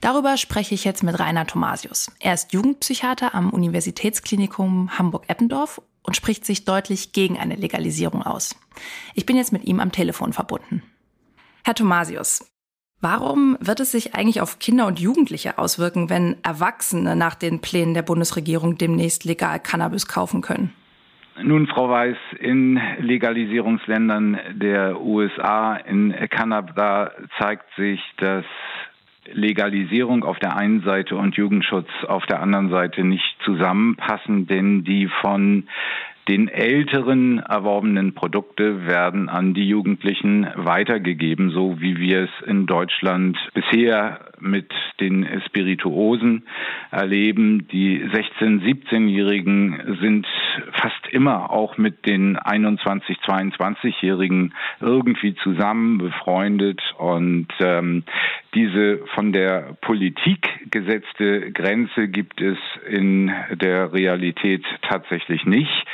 Darüber 0.00 0.36
spreche 0.36 0.74
ich 0.74 0.84
jetzt 0.84 1.02
mit 1.02 1.18
Rainer 1.18 1.46
Thomasius. 1.46 2.10
Er 2.20 2.34
ist 2.34 2.52
Jugendpsychiater 2.52 3.34
am 3.34 3.50
Universitätsklinikum 3.50 4.98
Hamburg-Eppendorf 4.98 5.80
und 6.02 6.14
spricht 6.14 6.44
sich 6.44 6.64
deutlich 6.64 7.12
gegen 7.12 7.38
eine 7.38 7.56
Legalisierung 7.56 8.22
aus. 8.22 8.58
Ich 9.14 9.26
bin 9.26 9.36
jetzt 9.36 9.52
mit 9.52 9.64
ihm 9.64 9.80
am 9.80 9.92
Telefon 9.92 10.32
verbunden. 10.32 10.82
Herr 11.64 11.74
Thomasius, 11.74 12.50
warum 13.00 13.58
wird 13.60 13.80
es 13.80 13.92
sich 13.92 14.14
eigentlich 14.14 14.40
auf 14.40 14.58
Kinder 14.58 14.86
und 14.86 15.00
Jugendliche 15.00 15.58
auswirken, 15.58 16.08
wenn 16.08 16.36
Erwachsene 16.42 17.14
nach 17.14 17.34
den 17.34 17.60
Plänen 17.60 17.94
der 17.94 18.02
Bundesregierung 18.02 18.78
demnächst 18.78 19.24
legal 19.24 19.60
Cannabis 19.60 20.06
kaufen 20.06 20.40
können? 20.40 20.72
Nun, 21.42 21.68
Frau 21.68 21.88
Weiß, 21.88 22.16
in 22.40 22.80
Legalisierungsländern 22.98 24.38
der 24.54 25.00
USA, 25.00 25.76
in 25.76 26.12
Kanada 26.30 27.12
zeigt 27.38 27.66
sich, 27.76 28.00
dass 28.16 28.44
Legalisierung 29.32 30.24
auf 30.24 30.38
der 30.38 30.56
einen 30.56 30.82
Seite 30.82 31.16
und 31.16 31.36
Jugendschutz 31.36 31.88
auf 32.06 32.26
der 32.26 32.40
anderen 32.40 32.70
Seite 32.70 33.04
nicht 33.04 33.36
zusammenpassen, 33.44 34.46
denn 34.46 34.84
die 34.84 35.08
von 35.20 35.64
den 36.28 36.48
älteren 36.48 37.38
erworbenen 37.38 38.14
Produkte 38.14 38.86
werden 38.86 39.30
an 39.30 39.54
die 39.54 39.66
Jugendlichen 39.66 40.46
weitergegeben, 40.56 41.50
so 41.50 41.80
wie 41.80 41.96
wir 41.98 42.24
es 42.24 42.46
in 42.46 42.66
Deutschland 42.66 43.38
bisher 43.54 44.20
mit 44.38 44.70
den 45.00 45.26
Spirituosen 45.46 46.44
erleben. 46.90 47.66
Die 47.68 48.04
16-, 48.04 48.60
17-Jährigen 48.62 49.96
sind 50.02 50.26
fast 50.72 51.08
immer 51.10 51.50
auch 51.50 51.78
mit 51.78 52.06
den 52.06 52.36
21-, 52.36 53.20
22-Jährigen 53.24 54.52
irgendwie 54.80 55.34
zusammen 55.36 55.96
befreundet 55.96 56.82
und 56.98 57.48
ähm, 57.60 58.04
diese 58.54 59.00
von 59.14 59.32
der 59.32 59.76
Politik 59.82 60.48
gesetzte 60.70 61.52
Grenze 61.52 62.08
gibt 62.08 62.40
es 62.40 62.58
in 62.88 63.30
der 63.52 63.92
Realität 63.92 64.64
tatsächlich 64.82 65.44
nicht. 65.44 65.84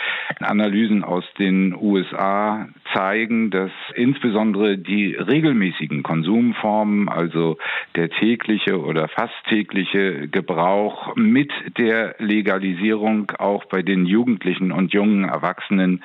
Analysen 0.40 1.04
aus 1.04 1.24
den 1.38 1.74
USA 1.74 2.68
zeigen, 2.92 3.50
dass 3.50 3.70
insbesondere 3.94 4.78
die 4.78 5.14
regelmäßigen 5.14 6.02
Konsumformen, 6.02 7.08
also 7.08 7.58
der 7.96 8.10
tägliche 8.10 8.80
oder 8.80 9.08
fast 9.08 9.34
tägliche 9.48 10.28
Gebrauch 10.28 11.16
mit 11.16 11.52
der 11.78 12.14
Legalisierung 12.18 13.32
auch 13.38 13.64
bei 13.66 13.82
den 13.82 14.06
Jugendlichen 14.06 14.72
und 14.72 14.92
jungen 14.92 15.24
Erwachsenen 15.24 16.02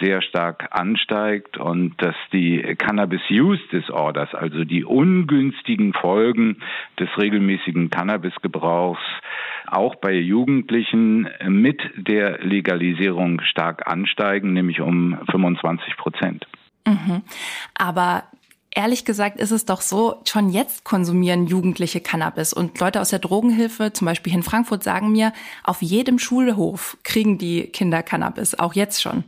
sehr 0.00 0.22
stark 0.22 0.68
ansteigt 0.70 1.58
und 1.58 1.94
dass 1.98 2.14
die 2.32 2.62
Cannabis 2.78 3.22
Use 3.30 3.62
Disorders, 3.72 4.34
also 4.34 4.64
die 4.64 4.84
ungünstigen 4.84 5.87
Folgen 5.92 6.58
des 6.98 7.08
regelmäßigen 7.16 7.90
Cannabisgebrauchs, 7.90 9.00
auch 9.66 9.96
bei 9.96 10.12
Jugendlichen 10.14 11.28
mit 11.46 11.80
der 11.96 12.38
Legalisierung 12.38 13.40
stark 13.42 13.86
ansteigen, 13.86 14.52
nämlich 14.52 14.80
um 14.80 15.18
25 15.30 15.96
Prozent. 15.96 16.46
Mhm. 16.86 17.22
Aber 17.74 18.24
ehrlich 18.70 19.04
gesagt 19.04 19.38
ist 19.38 19.50
es 19.50 19.66
doch 19.66 19.80
so, 19.80 20.22
schon 20.24 20.50
jetzt 20.50 20.84
konsumieren 20.84 21.46
Jugendliche 21.46 22.00
Cannabis 22.00 22.52
und 22.52 22.78
Leute 22.80 23.00
aus 23.00 23.10
der 23.10 23.18
Drogenhilfe, 23.18 23.92
zum 23.92 24.06
Beispiel 24.06 24.32
in 24.32 24.42
Frankfurt, 24.42 24.82
sagen 24.82 25.12
mir, 25.12 25.32
auf 25.64 25.82
jedem 25.82 26.18
Schulhof 26.18 26.96
kriegen 27.02 27.38
die 27.38 27.64
Kinder 27.64 28.02
Cannabis, 28.02 28.54
auch 28.58 28.74
jetzt 28.74 29.02
schon. 29.02 29.24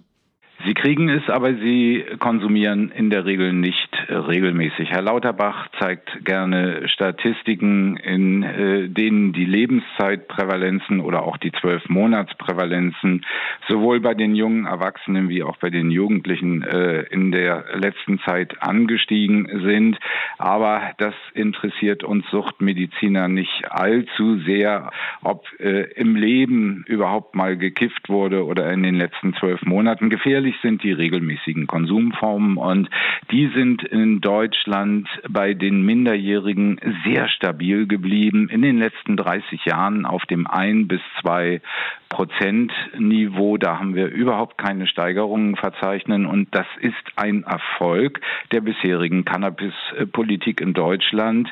Sie 0.66 0.74
kriegen 0.74 1.08
es, 1.08 1.26
aber 1.30 1.54
sie 1.54 2.04
konsumieren 2.18 2.90
in 2.90 3.08
der 3.08 3.24
Regel 3.24 3.52
nicht 3.52 3.88
äh, 4.08 4.14
regelmäßig. 4.14 4.90
Herr 4.90 5.00
Lauterbach 5.00 5.68
zeigt 5.80 6.24
gerne 6.24 6.86
Statistiken, 6.88 7.96
in 7.96 8.42
äh, 8.42 8.88
denen 8.88 9.32
die 9.32 9.46
Lebenszeitprävalenzen 9.46 11.00
oder 11.00 11.22
auch 11.22 11.38
die 11.38 11.52
zwölf 11.52 11.88
Monatsprävalenzen 11.88 13.24
sowohl 13.68 14.00
bei 14.00 14.12
den 14.12 14.34
jungen 14.34 14.66
Erwachsenen 14.66 15.30
wie 15.30 15.42
auch 15.42 15.56
bei 15.56 15.70
den 15.70 15.90
Jugendlichen 15.90 16.62
äh, 16.62 17.02
in 17.10 17.32
der 17.32 17.64
letzten 17.74 18.18
Zeit 18.20 18.62
angestiegen 18.62 19.48
sind. 19.64 19.98
Aber 20.36 20.90
das 20.98 21.14
interessiert 21.32 22.04
uns 22.04 22.26
Suchtmediziner 22.30 23.28
nicht 23.28 23.70
allzu 23.70 24.38
sehr, 24.40 24.90
ob 25.22 25.46
im 25.58 26.16
Leben 26.16 26.84
überhaupt 26.86 27.34
mal 27.34 27.56
gekifft 27.56 28.08
wurde 28.08 28.44
oder 28.44 28.70
in 28.72 28.82
den 28.82 28.94
letzten 28.94 29.34
zwölf 29.34 29.62
Monaten. 29.62 30.10
Gefährlich 30.10 30.49
gefährlich 30.50 30.56
sind 30.62 30.82
die 30.82 30.92
regelmäßigen 30.92 31.66
Konsumformen 31.66 32.56
und 32.56 32.88
die 33.30 33.50
sind 33.54 33.82
in 33.82 34.20
Deutschland 34.20 35.08
bei 35.28 35.54
den 35.54 35.82
Minderjährigen 35.82 36.80
sehr 37.04 37.28
stabil 37.28 37.86
geblieben. 37.86 38.48
In 38.48 38.62
den 38.62 38.78
letzten 38.78 39.16
30 39.16 39.64
Jahren 39.64 40.06
auf 40.06 40.24
dem 40.26 40.46
ein 40.46 40.88
bis 40.88 41.00
zwei 41.20 41.60
Prozent 42.10 42.72
Niveau. 42.98 43.56
Da 43.56 43.78
haben 43.78 43.94
wir 43.94 44.08
überhaupt 44.08 44.58
keine 44.58 44.86
Steigerungen 44.88 45.56
verzeichnen 45.56 46.26
und 46.26 46.48
das 46.50 46.66
ist 46.80 46.94
ein 47.14 47.44
Erfolg 47.44 48.20
der 48.50 48.60
bisherigen 48.60 49.24
Cannabispolitik 49.24 50.60
in 50.60 50.74
Deutschland, 50.74 51.48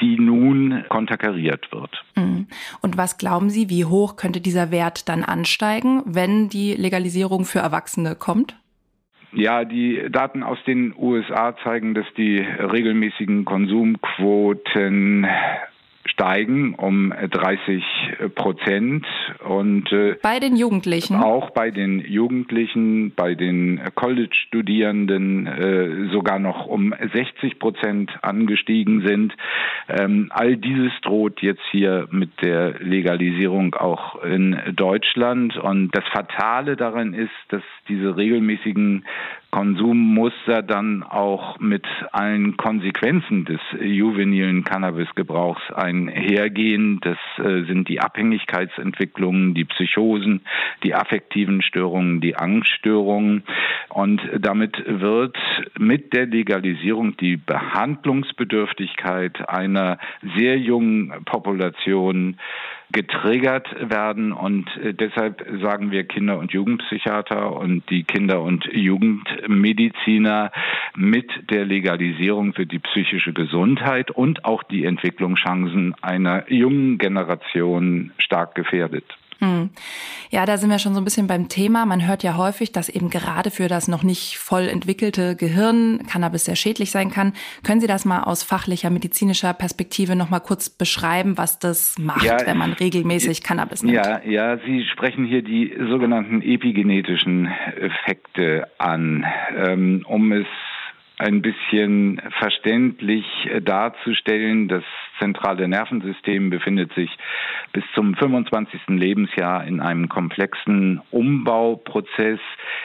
die 0.00 0.18
nun 0.18 0.84
konterkariert 0.90 1.72
wird. 1.72 2.04
Mhm. 2.16 2.46
Und 2.82 2.98
was 2.98 3.16
glauben 3.16 3.48
Sie, 3.48 3.70
wie 3.70 3.86
hoch 3.86 4.16
könnte 4.16 4.42
dieser 4.42 4.70
Wert 4.70 5.08
dann 5.08 5.24
ansteigen, 5.24 6.02
wenn 6.04 6.50
die 6.50 6.74
Legalisierung 6.74 7.46
für 7.46 7.60
Erwachsene 7.60 8.14
kommt? 8.14 8.33
Ja, 9.32 9.64
die 9.64 10.10
Daten 10.10 10.42
aus 10.44 10.58
den 10.64 10.94
USA 10.96 11.56
zeigen, 11.64 11.94
dass 11.94 12.06
die 12.16 12.38
regelmäßigen 12.38 13.44
Konsumquoten 13.44 15.26
steigen 16.06 16.74
um 16.74 17.12
30 17.12 17.82
Prozent. 18.34 19.06
Und 19.46 19.90
äh, 19.92 20.16
bei 20.22 20.38
den 20.38 20.56
Jugendlichen? 20.56 21.16
Auch 21.16 21.50
bei 21.50 21.70
den 21.70 22.00
Jugendlichen, 22.00 23.12
bei 23.14 23.34
den 23.34 23.80
College-Studierenden 23.94 25.46
äh, 25.46 26.12
sogar 26.12 26.38
noch 26.38 26.66
um 26.66 26.94
60 27.12 27.58
Prozent 27.58 28.10
angestiegen 28.22 29.06
sind. 29.06 29.34
Ähm, 29.88 30.30
all 30.30 30.56
dieses 30.56 30.92
droht 31.02 31.40
jetzt 31.42 31.62
hier 31.70 32.08
mit 32.10 32.30
der 32.42 32.80
Legalisierung 32.80 33.74
auch 33.74 34.22
in 34.22 34.58
Deutschland. 34.74 35.56
Und 35.56 35.90
das 35.94 36.04
Fatale 36.12 36.76
daran 36.76 37.14
ist, 37.14 37.30
dass 37.48 37.62
diese 37.88 38.16
regelmäßigen 38.16 39.04
Konsummuster 39.54 40.62
dann 40.62 41.02
auch 41.04 41.60
mit 41.60 41.86
allen 42.10 42.56
Konsequenzen 42.56 43.44
des 43.44 43.60
juvenilen 43.80 44.64
Cannabisgebrauchs 44.64 45.62
einhergehen. 45.72 46.98
Das 47.02 47.18
äh, 47.38 47.62
sind 47.62 47.88
die 47.88 48.00
Abhängigkeitsentwicklungen, 48.00 49.54
die 49.54 49.64
Psychosen, 49.64 50.40
die 50.82 50.96
affektiven 50.96 51.62
Störungen, 51.62 52.20
die 52.20 52.34
Angststörungen. 52.34 53.44
Und 53.90 54.20
damit 54.40 54.76
wird 54.88 55.36
mit 55.78 56.12
der 56.14 56.26
Legalisierung 56.26 57.16
die 57.16 57.36
Behandlungsbedürftigkeit 57.36 59.48
einer 59.48 59.98
sehr 60.36 60.58
jungen 60.58 61.12
Population 61.26 62.38
getriggert 62.92 63.68
werden. 63.90 64.32
Und 64.32 64.68
äh, 64.76 64.94
deshalb 64.94 65.44
sagen 65.62 65.90
wir 65.90 66.04
Kinder- 66.04 66.38
und 66.38 66.52
Jugendpsychiater 66.52 67.56
und 67.56 67.88
die 67.90 68.04
Kinder- 68.04 68.42
und 68.42 68.64
Jugendmediziner 68.72 70.52
mit 70.96 71.30
der 71.50 71.64
Legalisierung 71.64 72.56
wird 72.56 72.72
die 72.72 72.78
psychische 72.78 73.32
Gesundheit 73.32 74.10
und 74.10 74.44
auch 74.44 74.62
die 74.62 74.84
Entwicklungschancen 74.84 75.94
einer 76.02 76.50
jungen 76.50 76.98
Generation 76.98 78.12
stark 78.18 78.54
gefährdet. 78.54 79.04
Hm. 79.44 79.70
Ja, 80.30 80.46
da 80.46 80.56
sind 80.56 80.70
wir 80.70 80.78
schon 80.78 80.94
so 80.94 81.00
ein 81.00 81.04
bisschen 81.04 81.26
beim 81.26 81.48
Thema. 81.48 81.86
Man 81.86 82.06
hört 82.06 82.22
ja 82.22 82.36
häufig, 82.36 82.72
dass 82.72 82.88
eben 82.88 83.10
gerade 83.10 83.50
für 83.50 83.68
das 83.68 83.88
noch 83.88 84.02
nicht 84.02 84.38
voll 84.38 84.68
entwickelte 84.68 85.36
Gehirn 85.36 86.06
Cannabis 86.10 86.46
sehr 86.46 86.56
schädlich 86.56 86.90
sein 86.90 87.10
kann. 87.10 87.34
Können 87.62 87.80
Sie 87.80 87.86
das 87.86 88.04
mal 88.04 88.22
aus 88.22 88.42
fachlicher, 88.42 88.90
medizinischer 88.90 89.52
Perspektive 89.54 90.16
noch 90.16 90.30
mal 90.30 90.40
kurz 90.40 90.70
beschreiben, 90.70 91.38
was 91.38 91.58
das 91.58 91.98
macht, 91.98 92.24
ja, 92.24 92.38
wenn 92.46 92.56
man 92.56 92.72
regelmäßig 92.72 93.42
Cannabis 93.42 93.82
nimmt? 93.82 93.94
Ja, 93.94 94.22
ja, 94.24 94.58
Sie 94.58 94.84
sprechen 94.92 95.24
hier 95.24 95.42
die 95.42 95.74
sogenannten 95.88 96.42
epigenetischen 96.42 97.46
Effekte 97.80 98.66
an. 98.78 99.24
Ähm, 99.56 100.04
um 100.08 100.32
es 100.32 100.46
ein 101.18 101.42
bisschen 101.42 102.20
verständlich 102.38 103.24
darzustellen. 103.62 104.68
Das 104.68 104.84
zentrale 105.18 105.68
Nervensystem 105.68 106.50
befindet 106.50 106.92
sich 106.94 107.10
bis 107.72 107.84
zum 107.94 108.14
25. 108.14 108.80
Lebensjahr 108.88 109.64
in 109.64 109.80
einem 109.80 110.08
komplexen 110.08 111.00
Umbauprozess, 111.10 112.40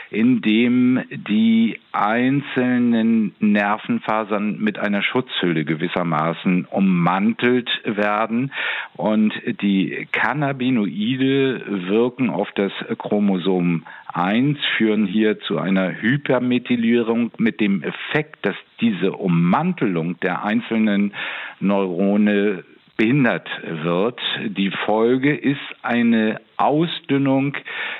in 0.09 0.41
dem 0.41 1.01
die 1.09 1.79
einzelnen 1.91 3.35
Nervenfasern 3.39 4.59
mit 4.59 4.79
einer 4.79 5.01
Schutzhülle 5.01 5.65
gewissermaßen 5.65 6.65
ummantelt 6.65 7.69
werden 7.83 8.51
und 8.95 9.33
die 9.61 10.07
Cannabinoide 10.11 11.87
wirken 11.87 12.29
auf 12.29 12.49
das 12.55 12.71
Chromosom 12.97 13.85
1 14.13 14.57
führen 14.77 15.05
hier 15.05 15.39
zu 15.39 15.59
einer 15.59 16.01
Hypermethylierung 16.01 17.31
mit 17.37 17.59
dem 17.59 17.83
Effekt, 17.83 18.45
dass 18.45 18.55
diese 18.81 19.13
Ummantelung 19.13 20.19
der 20.19 20.43
einzelnen 20.43 21.13
Neurone 21.59 22.63
behindert 22.97 23.49
wird. 23.83 24.19
Die 24.45 24.71
Folge 24.85 25.35
ist 25.35 25.59
eine 25.81 26.41
Ausdünnung 26.59 27.55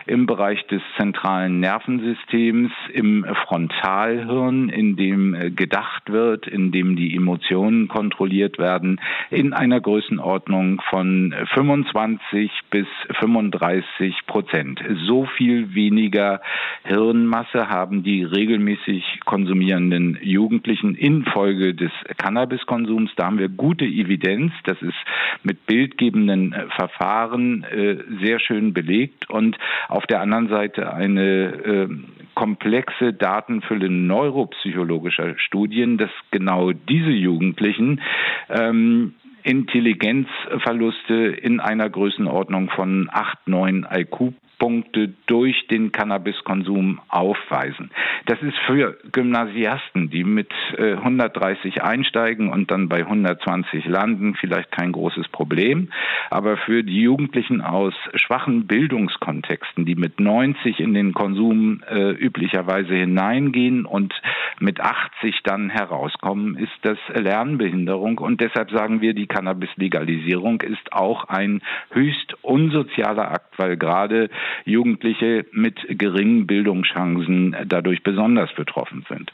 im 0.05 0.25
Bereich 0.25 0.67
des 0.67 0.81
zentralen 0.97 1.61
Nervensystems, 1.61 2.71
im 2.91 3.25
Frontalhirn, 3.45 4.67
in 4.67 4.97
dem 4.97 5.33
äh, 5.33 5.49
gedacht 5.49 6.11
wird, 6.11 6.45
in 6.45 6.71
dem 6.73 6.97
die 6.97 7.15
Emotionen 7.15 7.87
kontrolliert 7.87 8.57
werden, 8.59 8.99
in 9.29 9.53
einer 9.53 9.79
Größenordnung 9.79 10.81
von 10.89 11.33
25 11.53 12.51
bis 12.69 12.87
35 13.19 14.25
Prozent. 14.27 14.81
So 15.05 15.25
viel 15.37 15.73
weniger 15.73 16.41
Hirnmasse 16.83 17.69
haben 17.69 18.03
die 18.03 18.23
regelmäßig 18.23 19.21
konsumierenden 19.25 20.17
Jugendlichen 20.21 20.95
infolge 20.95 21.75
des 21.75 21.91
Cannabiskonsums. 22.17 23.11
Da 23.15 23.27
haben 23.27 23.39
wir 23.39 23.47
gute 23.47 23.85
Evidenz. 23.85 24.51
Das 24.65 24.81
ist 24.81 24.97
mit 25.43 25.65
bildgebenden 25.65 26.51
äh, 26.51 26.65
Verfahren 26.75 27.63
äh, 27.63 27.97
sehr 28.21 28.39
schön 28.39 28.48
belegt 28.73 29.29
und 29.29 29.57
auf 29.87 30.05
der 30.07 30.21
anderen 30.21 30.49
Seite 30.49 30.93
eine 30.93 31.45
äh, 31.63 31.87
komplexe 32.35 33.13
Datenfülle 33.13 33.89
neuropsychologischer 33.89 35.37
Studien, 35.37 35.97
dass 35.97 36.09
genau 36.31 36.71
diese 36.71 37.11
Jugendlichen 37.11 38.01
ähm, 38.49 39.13
Intelligenzverluste 39.43 41.13
in 41.13 41.59
einer 41.59 41.89
Größenordnung 41.89 42.69
von 42.69 43.09
8, 43.11 43.47
9 43.47 43.87
IQ 43.91 44.33
Punkte 44.59 45.13
durch 45.25 45.67
den 45.67 45.91
Cannabiskonsum 45.91 46.99
aufweisen. 47.07 47.89
Das 48.25 48.41
ist 48.41 48.57
für 48.67 48.97
Gymnasiasten, 49.11 50.09
die 50.09 50.23
mit 50.23 50.51
130 50.77 51.77
äh, 51.77 51.79
einsteigen 51.81 52.51
und 52.51 52.69
dann 52.69 52.89
bei 52.89 52.99
120 52.99 53.85
landen, 53.85 54.35
vielleicht 54.35 54.71
kein 54.71 54.91
großes 54.91 55.29
Problem. 55.29 55.89
Aber 56.29 56.57
für 56.57 56.83
die 56.83 57.01
Jugendlichen 57.01 57.61
aus 57.61 57.93
schwachen 58.15 58.67
Bildungskontexten, 58.67 59.85
die 59.85 59.95
mit 59.95 60.19
90 60.19 60.79
in 60.79 60.93
den 60.93 61.13
Konsum 61.13 61.81
äh, 61.89 62.11
üblicherweise 62.11 62.93
hineingehen 62.93 63.85
und 63.85 64.13
mit 64.59 64.81
80 64.81 65.41
dann 65.43 65.69
herauskommen, 65.69 66.57
ist 66.57 66.77
das 66.81 66.97
Lernbehinderung. 67.13 68.17
Und 68.19 68.41
deshalb 68.41 68.71
sagen 68.71 69.01
wir, 69.01 69.13
die 69.13 69.27
Cannabis-Legalisierung 69.27 70.61
ist 70.61 70.91
auch 70.91 71.25
ein 71.25 71.61
höchst 71.91 72.35
unsozialer 72.43 73.31
Akt, 73.31 73.57
weil 73.57 73.77
gerade 73.77 74.29
Jugendliche 74.65 75.45
mit 75.51 75.79
geringen 75.89 76.47
Bildungschancen 76.47 77.55
dadurch 77.67 78.03
besonders 78.03 78.53
betroffen 78.53 79.05
sind. 79.09 79.31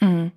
Mhm. 0.00 0.32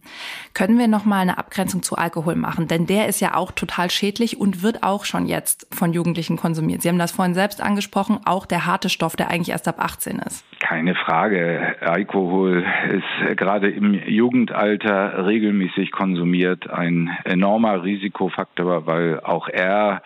Können 0.54 0.78
wir 0.78 0.88
noch 0.88 1.06
mal 1.06 1.19
eine 1.19 1.38
Abgrenzung 1.38 1.84
zu 1.84 1.95
Alkohol 1.95 2.36
machen? 2.36 2.67
Denn 2.67 2.86
der 2.86 3.08
ist 3.08 3.19
ja 3.19 3.36
auch 3.36 3.52
total 3.52 3.89
schädlich 3.91 4.39
und 4.39 4.63
wird 4.63 4.84
auch 4.84 5.06
schon 5.06 5.26
jetzt 5.26 5.67
von 5.76 5.93
Jugendlichen 5.93 6.38
konsumiert. 6.38 6.82
Sie 6.82 6.89
haben 6.89 7.00
das 7.00 7.12
vorhin 7.12 7.34
selbst 7.34 7.62
angesprochen, 7.62 8.19
auch 8.26 8.45
der 8.45 8.65
harte 8.65 8.89
Stoff, 8.89 9.15
der 9.15 9.30
eigentlich 9.30 9.50
erst 9.50 9.67
ab 9.67 9.80
18 9.80 10.19
ist. 10.19 10.45
Keine 10.60 10.95
Frage. 10.95 11.76
Alkohol 11.82 12.65
ist 12.91 13.38
gerade 13.38 13.69
im 13.69 13.93
Jugendalter 13.93 15.26
regelmäßig 15.26 15.91
konsumiert 15.91 16.69
ein 16.69 17.10
enormer 17.24 17.84
Risikofaktor, 17.84 18.86
weil 18.86 19.19
auch 19.22 19.48
er 19.48 20.02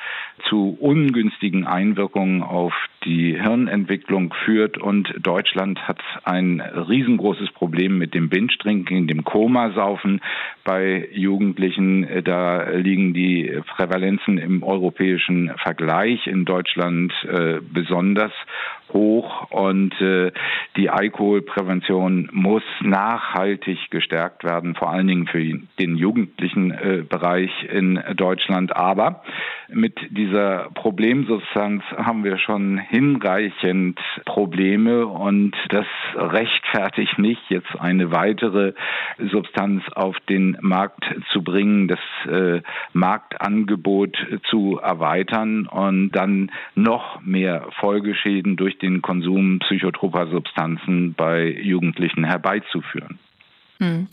zu 0.49 0.77
ungünstigen 0.79 1.65
Einwirkungen 1.65 2.43
auf 2.43 2.73
die 3.05 3.39
Hirnentwicklung 3.39 4.33
führt. 4.45 4.77
Und 4.77 5.13
Deutschland 5.19 5.87
hat 5.87 6.01
ein 6.23 6.59
riesengroßes 6.61 7.51
Problem 7.51 7.97
mit 7.97 8.13
dem 8.13 8.29
Binge-Drinking, 8.29 9.07
dem 9.07 9.23
Co 9.23 9.42
Komasaufen 9.43 10.21
bei 10.63 11.09
Jugendlichen. 11.11 12.05
Äh, 12.05 12.23
da 12.23 12.69
liegen 12.69 13.13
die 13.13 13.59
Prävalenzen 13.75 14.37
im 14.37 14.63
europäischen 14.63 15.51
Vergleich 15.61 16.27
in 16.27 16.45
Deutschland 16.45 17.11
äh, 17.27 17.59
besonders 17.61 18.31
hoch 18.93 19.49
und 19.49 19.99
äh, 19.99 20.31
die 20.77 20.89
Alkoholprävention 20.89 22.29
muss 22.31 22.63
nachhaltig 22.81 23.89
gestärkt 23.89 24.43
werden, 24.43 24.75
vor 24.75 24.91
allen 24.91 25.07
Dingen 25.07 25.27
für 25.27 25.43
den 25.79 25.97
jugendlichen 25.97 26.71
äh, 26.71 27.03
Bereich 27.07 27.51
in 27.69 28.01
Deutschland. 28.15 28.75
Aber 28.75 29.23
mit 29.69 29.97
dieser 30.11 30.69
Problemsubstanz 30.75 31.83
haben 31.97 32.23
wir 32.23 32.37
schon 32.37 32.77
hinreichend 32.77 33.99
Probleme 34.25 35.07
und 35.07 35.55
das 35.69 35.87
rechtfertigt 36.15 37.17
nicht, 37.17 37.41
jetzt 37.49 37.79
eine 37.79 38.11
weitere 38.11 38.73
Substanz 39.33 39.83
auf 39.95 40.15
den 40.29 40.57
Markt 40.61 41.03
zu 41.31 41.43
bringen, 41.43 41.87
das 41.87 41.99
äh, 42.31 42.61
Marktangebot 42.93 44.15
zu 44.49 44.77
erweitern 44.77 45.67
und 45.67 46.11
dann 46.11 46.51
noch 46.75 47.19
mehr 47.21 47.67
Folgeschäden 47.79 48.55
durch 48.55 48.77
den 48.77 49.01
Konsum 49.01 49.59
psychotroper 49.59 50.27
Substanzen 50.27 51.13
bei 51.15 51.47
Jugendlichen 51.47 52.23
herbeizuführen. 52.23 53.19
Hm. 53.79 54.07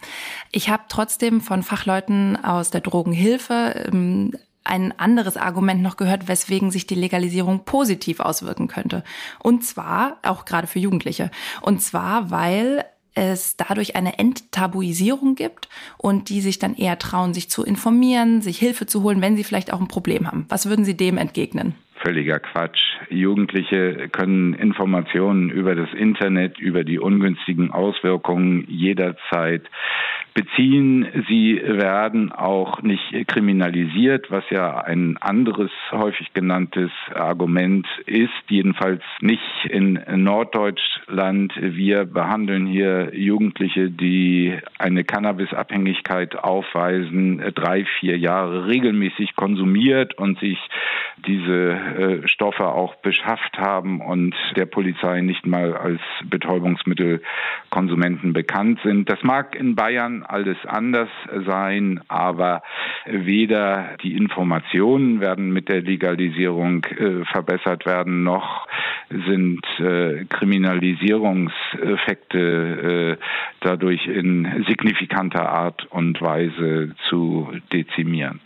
Ich 0.50 0.70
habe 0.70 0.84
trotzdem 0.88 1.40
von 1.40 1.62
Fachleuten 1.62 2.36
aus 2.42 2.70
der 2.70 2.80
Drogenhilfe 2.80 3.88
ähm, 3.92 4.32
ein 4.64 4.98
anderes 4.98 5.36
Argument 5.36 5.82
noch 5.82 5.96
gehört, 5.96 6.28
weswegen 6.28 6.70
sich 6.70 6.86
die 6.86 6.94
Legalisierung 6.94 7.64
positiv 7.64 8.20
auswirken 8.20 8.68
könnte. 8.68 9.04
Und 9.38 9.64
zwar 9.64 10.18
auch 10.22 10.44
gerade 10.44 10.66
für 10.66 10.78
Jugendliche. 10.78 11.30
Und 11.60 11.82
zwar, 11.82 12.30
weil 12.30 12.84
es 13.14 13.56
dadurch 13.56 13.96
eine 13.96 14.18
Enttabuisierung 14.18 15.34
gibt 15.34 15.68
und 15.98 16.28
die 16.28 16.40
sich 16.40 16.58
dann 16.58 16.76
eher 16.76 16.98
trauen, 16.98 17.34
sich 17.34 17.50
zu 17.50 17.64
informieren, 17.64 18.42
sich 18.42 18.58
Hilfe 18.58 18.86
zu 18.86 19.02
holen, 19.02 19.20
wenn 19.20 19.36
sie 19.36 19.44
vielleicht 19.44 19.72
auch 19.72 19.80
ein 19.80 19.88
Problem 19.88 20.26
haben. 20.26 20.46
Was 20.48 20.66
würden 20.66 20.84
Sie 20.84 20.96
dem 20.96 21.18
entgegnen? 21.18 21.74
Völliger 22.02 22.38
Quatsch. 22.38 22.80
Jugendliche 23.08 24.08
können 24.08 24.54
Informationen 24.54 25.50
über 25.50 25.74
das 25.74 25.92
Internet, 25.92 26.58
über 26.58 26.84
die 26.84 26.98
ungünstigen 26.98 27.70
Auswirkungen 27.70 28.64
jederzeit 28.68 29.62
beziehen. 30.34 31.06
Sie 31.28 31.60
werden 31.64 32.32
auch 32.32 32.82
nicht 32.82 33.26
kriminalisiert, 33.26 34.30
was 34.30 34.44
ja 34.50 34.78
ein 34.78 35.16
anderes 35.20 35.70
häufig 35.90 36.32
genanntes 36.34 36.90
Argument 37.14 37.86
ist, 38.06 38.30
jedenfalls 38.48 39.02
nicht 39.20 39.42
in 39.68 40.00
Norddeutschland. 40.16 41.52
Wir 41.60 42.04
behandeln 42.04 42.66
hier 42.66 43.10
Jugendliche, 43.14 43.90
die 43.90 44.56
eine 44.78 45.04
Cannabisabhängigkeit 45.04 46.36
aufweisen, 46.36 47.42
drei, 47.54 47.84
vier 47.98 48.16
Jahre 48.16 48.66
regelmäßig 48.66 49.34
konsumiert 49.36 50.16
und 50.16 50.38
sich 50.38 50.58
diese 51.26 51.78
äh, 51.96 52.28
Stoffe 52.28 52.66
auch 52.66 52.96
beschafft 52.96 53.58
haben 53.58 54.00
und 54.00 54.34
der 54.56 54.66
Polizei 54.66 55.20
nicht 55.20 55.46
mal 55.46 55.76
als 55.76 56.00
Betäubungsmittelkonsumenten 56.24 58.32
bekannt 58.32 58.80
sind. 58.84 59.10
Das 59.10 59.22
mag 59.22 59.54
in 59.54 59.74
Bayern 59.74 60.22
alles 60.22 60.56
anders 60.66 61.10
sein, 61.46 62.00
aber 62.08 62.62
weder 63.06 63.96
die 64.02 64.16
Informationen 64.16 65.20
werden 65.20 65.52
mit 65.52 65.68
der 65.68 65.82
Legalisierung 65.82 66.84
äh, 66.84 67.26
verbessert 67.26 67.84
werden, 67.86 68.22
noch 68.22 68.66
sind 69.08 69.66
äh, 69.78 70.24
Kriminalisierungseffekte 70.26 73.18
dadurch 73.60 74.06
in 74.06 74.64
signifikanter 74.68 75.48
Art 75.48 75.86
und 75.90 76.20
Weise 76.20 76.94
zu 77.08 77.48
dezimieren. 77.72 78.40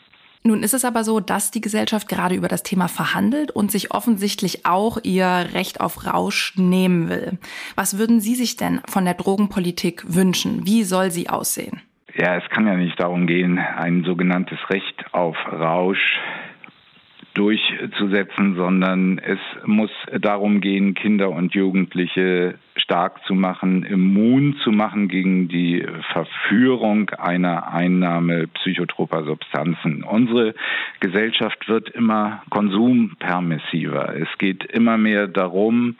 Nun 0.46 0.62
ist 0.62 0.74
es 0.74 0.84
aber 0.84 1.04
so, 1.04 1.20
dass 1.20 1.50
die 1.50 1.62
Gesellschaft 1.62 2.06
gerade 2.06 2.34
über 2.34 2.48
das 2.48 2.62
Thema 2.62 2.86
verhandelt 2.88 3.50
und 3.50 3.72
sich 3.72 3.92
offensichtlich 3.92 4.66
auch 4.66 4.98
ihr 5.02 5.48
Recht 5.54 5.80
auf 5.80 6.06
Rausch 6.06 6.52
nehmen 6.58 7.08
will. 7.08 7.38
Was 7.76 7.96
würden 7.96 8.20
Sie 8.20 8.34
sich 8.34 8.56
denn 8.56 8.82
von 8.86 9.06
der 9.06 9.14
Drogenpolitik 9.14 10.04
wünschen? 10.06 10.66
Wie 10.66 10.82
soll 10.82 11.10
sie 11.10 11.30
aussehen? 11.30 11.80
Ja, 12.14 12.36
es 12.36 12.46
kann 12.50 12.66
ja 12.66 12.76
nicht 12.76 13.00
darum 13.00 13.26
gehen, 13.26 13.58
ein 13.58 14.04
sogenanntes 14.04 14.58
Recht 14.68 15.06
auf 15.12 15.36
Rausch 15.50 16.18
durchzusetzen, 17.34 18.54
sondern 18.54 19.18
es 19.18 19.38
muss 19.66 19.90
darum 20.20 20.60
gehen, 20.60 20.94
Kinder 20.94 21.30
und 21.30 21.52
Jugendliche 21.54 22.54
stark 22.76 23.24
zu 23.26 23.34
machen, 23.34 23.84
immun 23.84 24.56
zu 24.62 24.70
machen 24.70 25.08
gegen 25.08 25.48
die 25.48 25.84
Verführung 26.12 27.10
einer 27.10 27.72
Einnahme 27.72 28.46
psychotroper 28.48 29.24
Substanzen. 29.24 30.04
Unsere 30.04 30.54
Gesellschaft 31.00 31.68
wird 31.68 31.90
immer 31.90 32.42
konsumpermissiver. 32.50 34.14
Es 34.16 34.28
geht 34.38 34.64
immer 34.64 34.96
mehr 34.96 35.26
darum, 35.26 35.96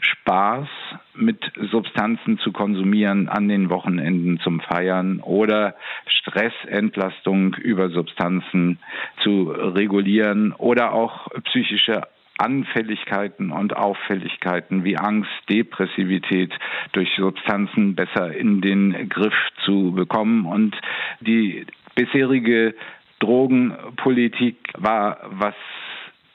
Spaß 0.00 0.68
mit 1.14 1.50
Substanzen 1.70 2.38
zu 2.38 2.52
konsumieren 2.52 3.28
an 3.28 3.48
den 3.48 3.70
Wochenenden 3.70 4.38
zum 4.40 4.60
Feiern 4.60 5.20
oder 5.20 5.74
Stressentlastung 6.06 7.54
über 7.54 7.90
Substanzen 7.90 8.78
zu 9.22 9.50
regulieren 9.50 10.52
oder 10.52 10.92
auch 10.92 11.28
psychische 11.44 12.02
Anfälligkeiten 12.38 13.50
und 13.50 13.76
Auffälligkeiten 13.76 14.84
wie 14.84 14.96
Angst, 14.96 15.30
Depressivität 15.50 16.52
durch 16.92 17.10
Substanzen 17.16 17.96
besser 17.96 18.32
in 18.32 18.60
den 18.60 19.08
Griff 19.08 19.34
zu 19.64 19.92
bekommen. 19.92 20.46
Und 20.46 20.76
die 21.20 21.66
bisherige 21.96 22.74
Drogenpolitik 23.18 24.56
war, 24.78 25.18
was 25.30 25.54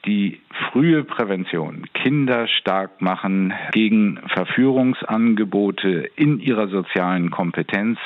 die 0.06 0.40
frühe 0.70 1.04
Prävention, 1.04 1.86
Kinder 1.94 2.46
stark 2.48 3.00
machen 3.00 3.52
gegen 3.72 4.20
Verführungsangebote 4.34 6.10
in 6.16 6.40
ihrer 6.40 6.68
sozialen 6.68 7.30
Kompetenz, 7.30 7.98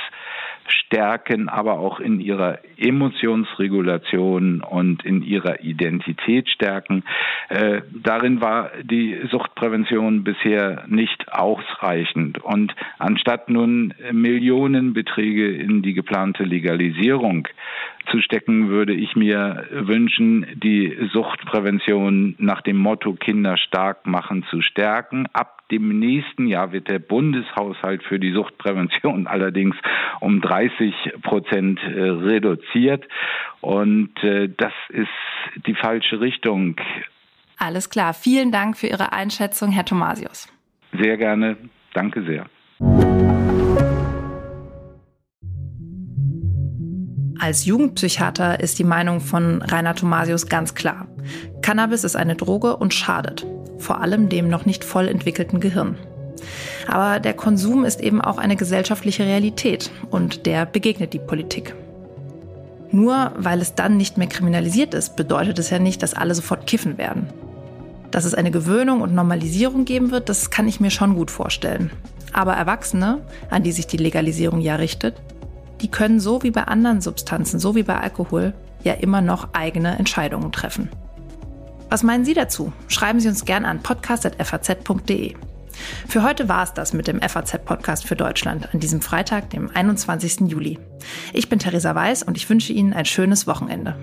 stärken, 0.70 1.48
aber 1.48 1.78
auch 1.78 2.00
in 2.00 2.20
ihrer 2.20 2.58
Emotionsregulation 2.76 4.62
und 4.62 5.04
in 5.04 5.22
ihrer 5.22 5.60
Identität 5.62 6.48
stärken. 6.48 7.04
Äh, 7.48 7.82
darin 7.92 8.40
war 8.40 8.70
die 8.82 9.18
Suchtprävention 9.30 10.24
bisher 10.24 10.84
nicht 10.88 11.32
ausreichend. 11.32 12.38
Und 12.38 12.74
anstatt 12.98 13.48
nun 13.48 13.94
Millionenbeträge 14.12 15.48
in 15.48 15.82
die 15.82 15.94
geplante 15.94 16.44
Legalisierung 16.44 17.48
zu 18.10 18.20
stecken, 18.20 18.68
würde 18.68 18.94
ich 18.94 19.16
mir 19.16 19.66
wünschen, 19.70 20.46
die 20.54 20.96
Suchtprävention 21.12 22.34
nach 22.38 22.62
dem 22.62 22.76
Motto 22.76 23.12
Kinder 23.14 23.56
stark 23.56 24.06
machen 24.06 24.44
zu 24.50 24.62
stärken. 24.62 25.26
Ab 25.32 25.57
dem 25.70 25.98
nächsten 25.98 26.46
Jahr 26.46 26.72
wird 26.72 26.88
der 26.88 26.98
Bundeshaushalt 26.98 28.02
für 28.02 28.18
die 28.18 28.32
Suchtprävention 28.32 29.26
allerdings 29.26 29.76
um 30.20 30.40
30 30.40 30.94
Prozent 31.22 31.80
äh, 31.82 32.00
reduziert. 32.00 33.04
Und 33.60 34.12
äh, 34.22 34.48
das 34.56 34.72
ist 34.88 35.08
die 35.66 35.74
falsche 35.74 36.20
Richtung. 36.20 36.76
Alles 37.58 37.90
klar. 37.90 38.14
Vielen 38.14 38.52
Dank 38.52 38.76
für 38.76 38.86
Ihre 38.86 39.12
Einschätzung, 39.12 39.70
Herr 39.72 39.84
Thomasius. 39.84 40.48
Sehr 40.92 41.16
gerne. 41.16 41.56
Danke 41.92 42.22
sehr. 42.24 42.46
Als 47.40 47.66
Jugendpsychiater 47.66 48.60
ist 48.60 48.78
die 48.78 48.84
Meinung 48.84 49.20
von 49.20 49.62
Rainer 49.62 49.94
Thomasius 49.94 50.48
ganz 50.48 50.74
klar. 50.74 51.06
Cannabis 51.62 52.04
ist 52.04 52.16
eine 52.16 52.34
Droge 52.34 52.76
und 52.76 52.92
schadet, 52.92 53.46
vor 53.78 54.00
allem 54.00 54.28
dem 54.28 54.48
noch 54.48 54.66
nicht 54.66 54.84
voll 54.84 55.08
entwickelten 55.08 55.60
Gehirn. 55.60 55.96
Aber 56.86 57.20
der 57.20 57.34
Konsum 57.34 57.84
ist 57.84 58.00
eben 58.00 58.20
auch 58.20 58.38
eine 58.38 58.56
gesellschaftliche 58.56 59.24
Realität 59.24 59.90
und 60.10 60.46
der 60.46 60.66
begegnet 60.66 61.12
die 61.12 61.18
Politik. 61.18 61.74
Nur 62.90 63.32
weil 63.36 63.60
es 63.60 63.74
dann 63.74 63.96
nicht 63.96 64.16
mehr 64.16 64.28
kriminalisiert 64.28 64.94
ist, 64.94 65.16
bedeutet 65.16 65.58
es 65.58 65.70
ja 65.70 65.78
nicht, 65.78 66.02
dass 66.02 66.14
alle 66.14 66.34
sofort 66.34 66.66
kiffen 66.66 66.96
werden. 66.96 67.28
Dass 68.10 68.24
es 68.24 68.34
eine 68.34 68.50
Gewöhnung 68.50 69.02
und 69.02 69.14
Normalisierung 69.14 69.84
geben 69.84 70.10
wird, 70.10 70.30
das 70.30 70.50
kann 70.50 70.66
ich 70.66 70.80
mir 70.80 70.90
schon 70.90 71.14
gut 71.14 71.30
vorstellen. 71.30 71.90
Aber 72.32 72.54
Erwachsene, 72.54 73.20
an 73.50 73.62
die 73.62 73.72
sich 73.72 73.86
die 73.86 73.98
Legalisierung 73.98 74.60
ja 74.60 74.76
richtet, 74.76 75.14
die 75.82 75.88
können 75.90 76.18
so 76.18 76.42
wie 76.42 76.50
bei 76.50 76.62
anderen 76.62 77.00
Substanzen, 77.00 77.60
so 77.60 77.74
wie 77.74 77.82
bei 77.82 77.98
Alkohol, 77.98 78.54
ja 78.84 78.94
immer 78.94 79.20
noch 79.20 79.52
eigene 79.52 79.98
Entscheidungen 79.98 80.52
treffen. 80.52 80.88
Was 81.90 82.02
meinen 82.02 82.24
Sie 82.24 82.34
dazu? 82.34 82.72
Schreiben 82.88 83.18
Sie 83.18 83.28
uns 83.28 83.44
gerne 83.44 83.66
an 83.66 83.82
podcast.faz.de. 83.82 85.34
Für 86.06 86.22
heute 86.22 86.48
war 86.48 86.62
es 86.64 86.74
das 86.74 86.92
mit 86.92 87.06
dem 87.06 87.20
FAZ-Podcast 87.20 88.06
für 88.06 88.16
Deutschland 88.16 88.74
an 88.74 88.80
diesem 88.80 89.00
Freitag, 89.00 89.50
dem 89.50 89.70
21. 89.74 90.40
Juli. 90.50 90.78
Ich 91.32 91.48
bin 91.48 91.58
Theresa 91.58 91.94
Weiß 91.94 92.24
und 92.24 92.36
ich 92.36 92.48
wünsche 92.50 92.72
Ihnen 92.72 92.92
ein 92.92 93.04
schönes 93.04 93.46
Wochenende. 93.46 93.96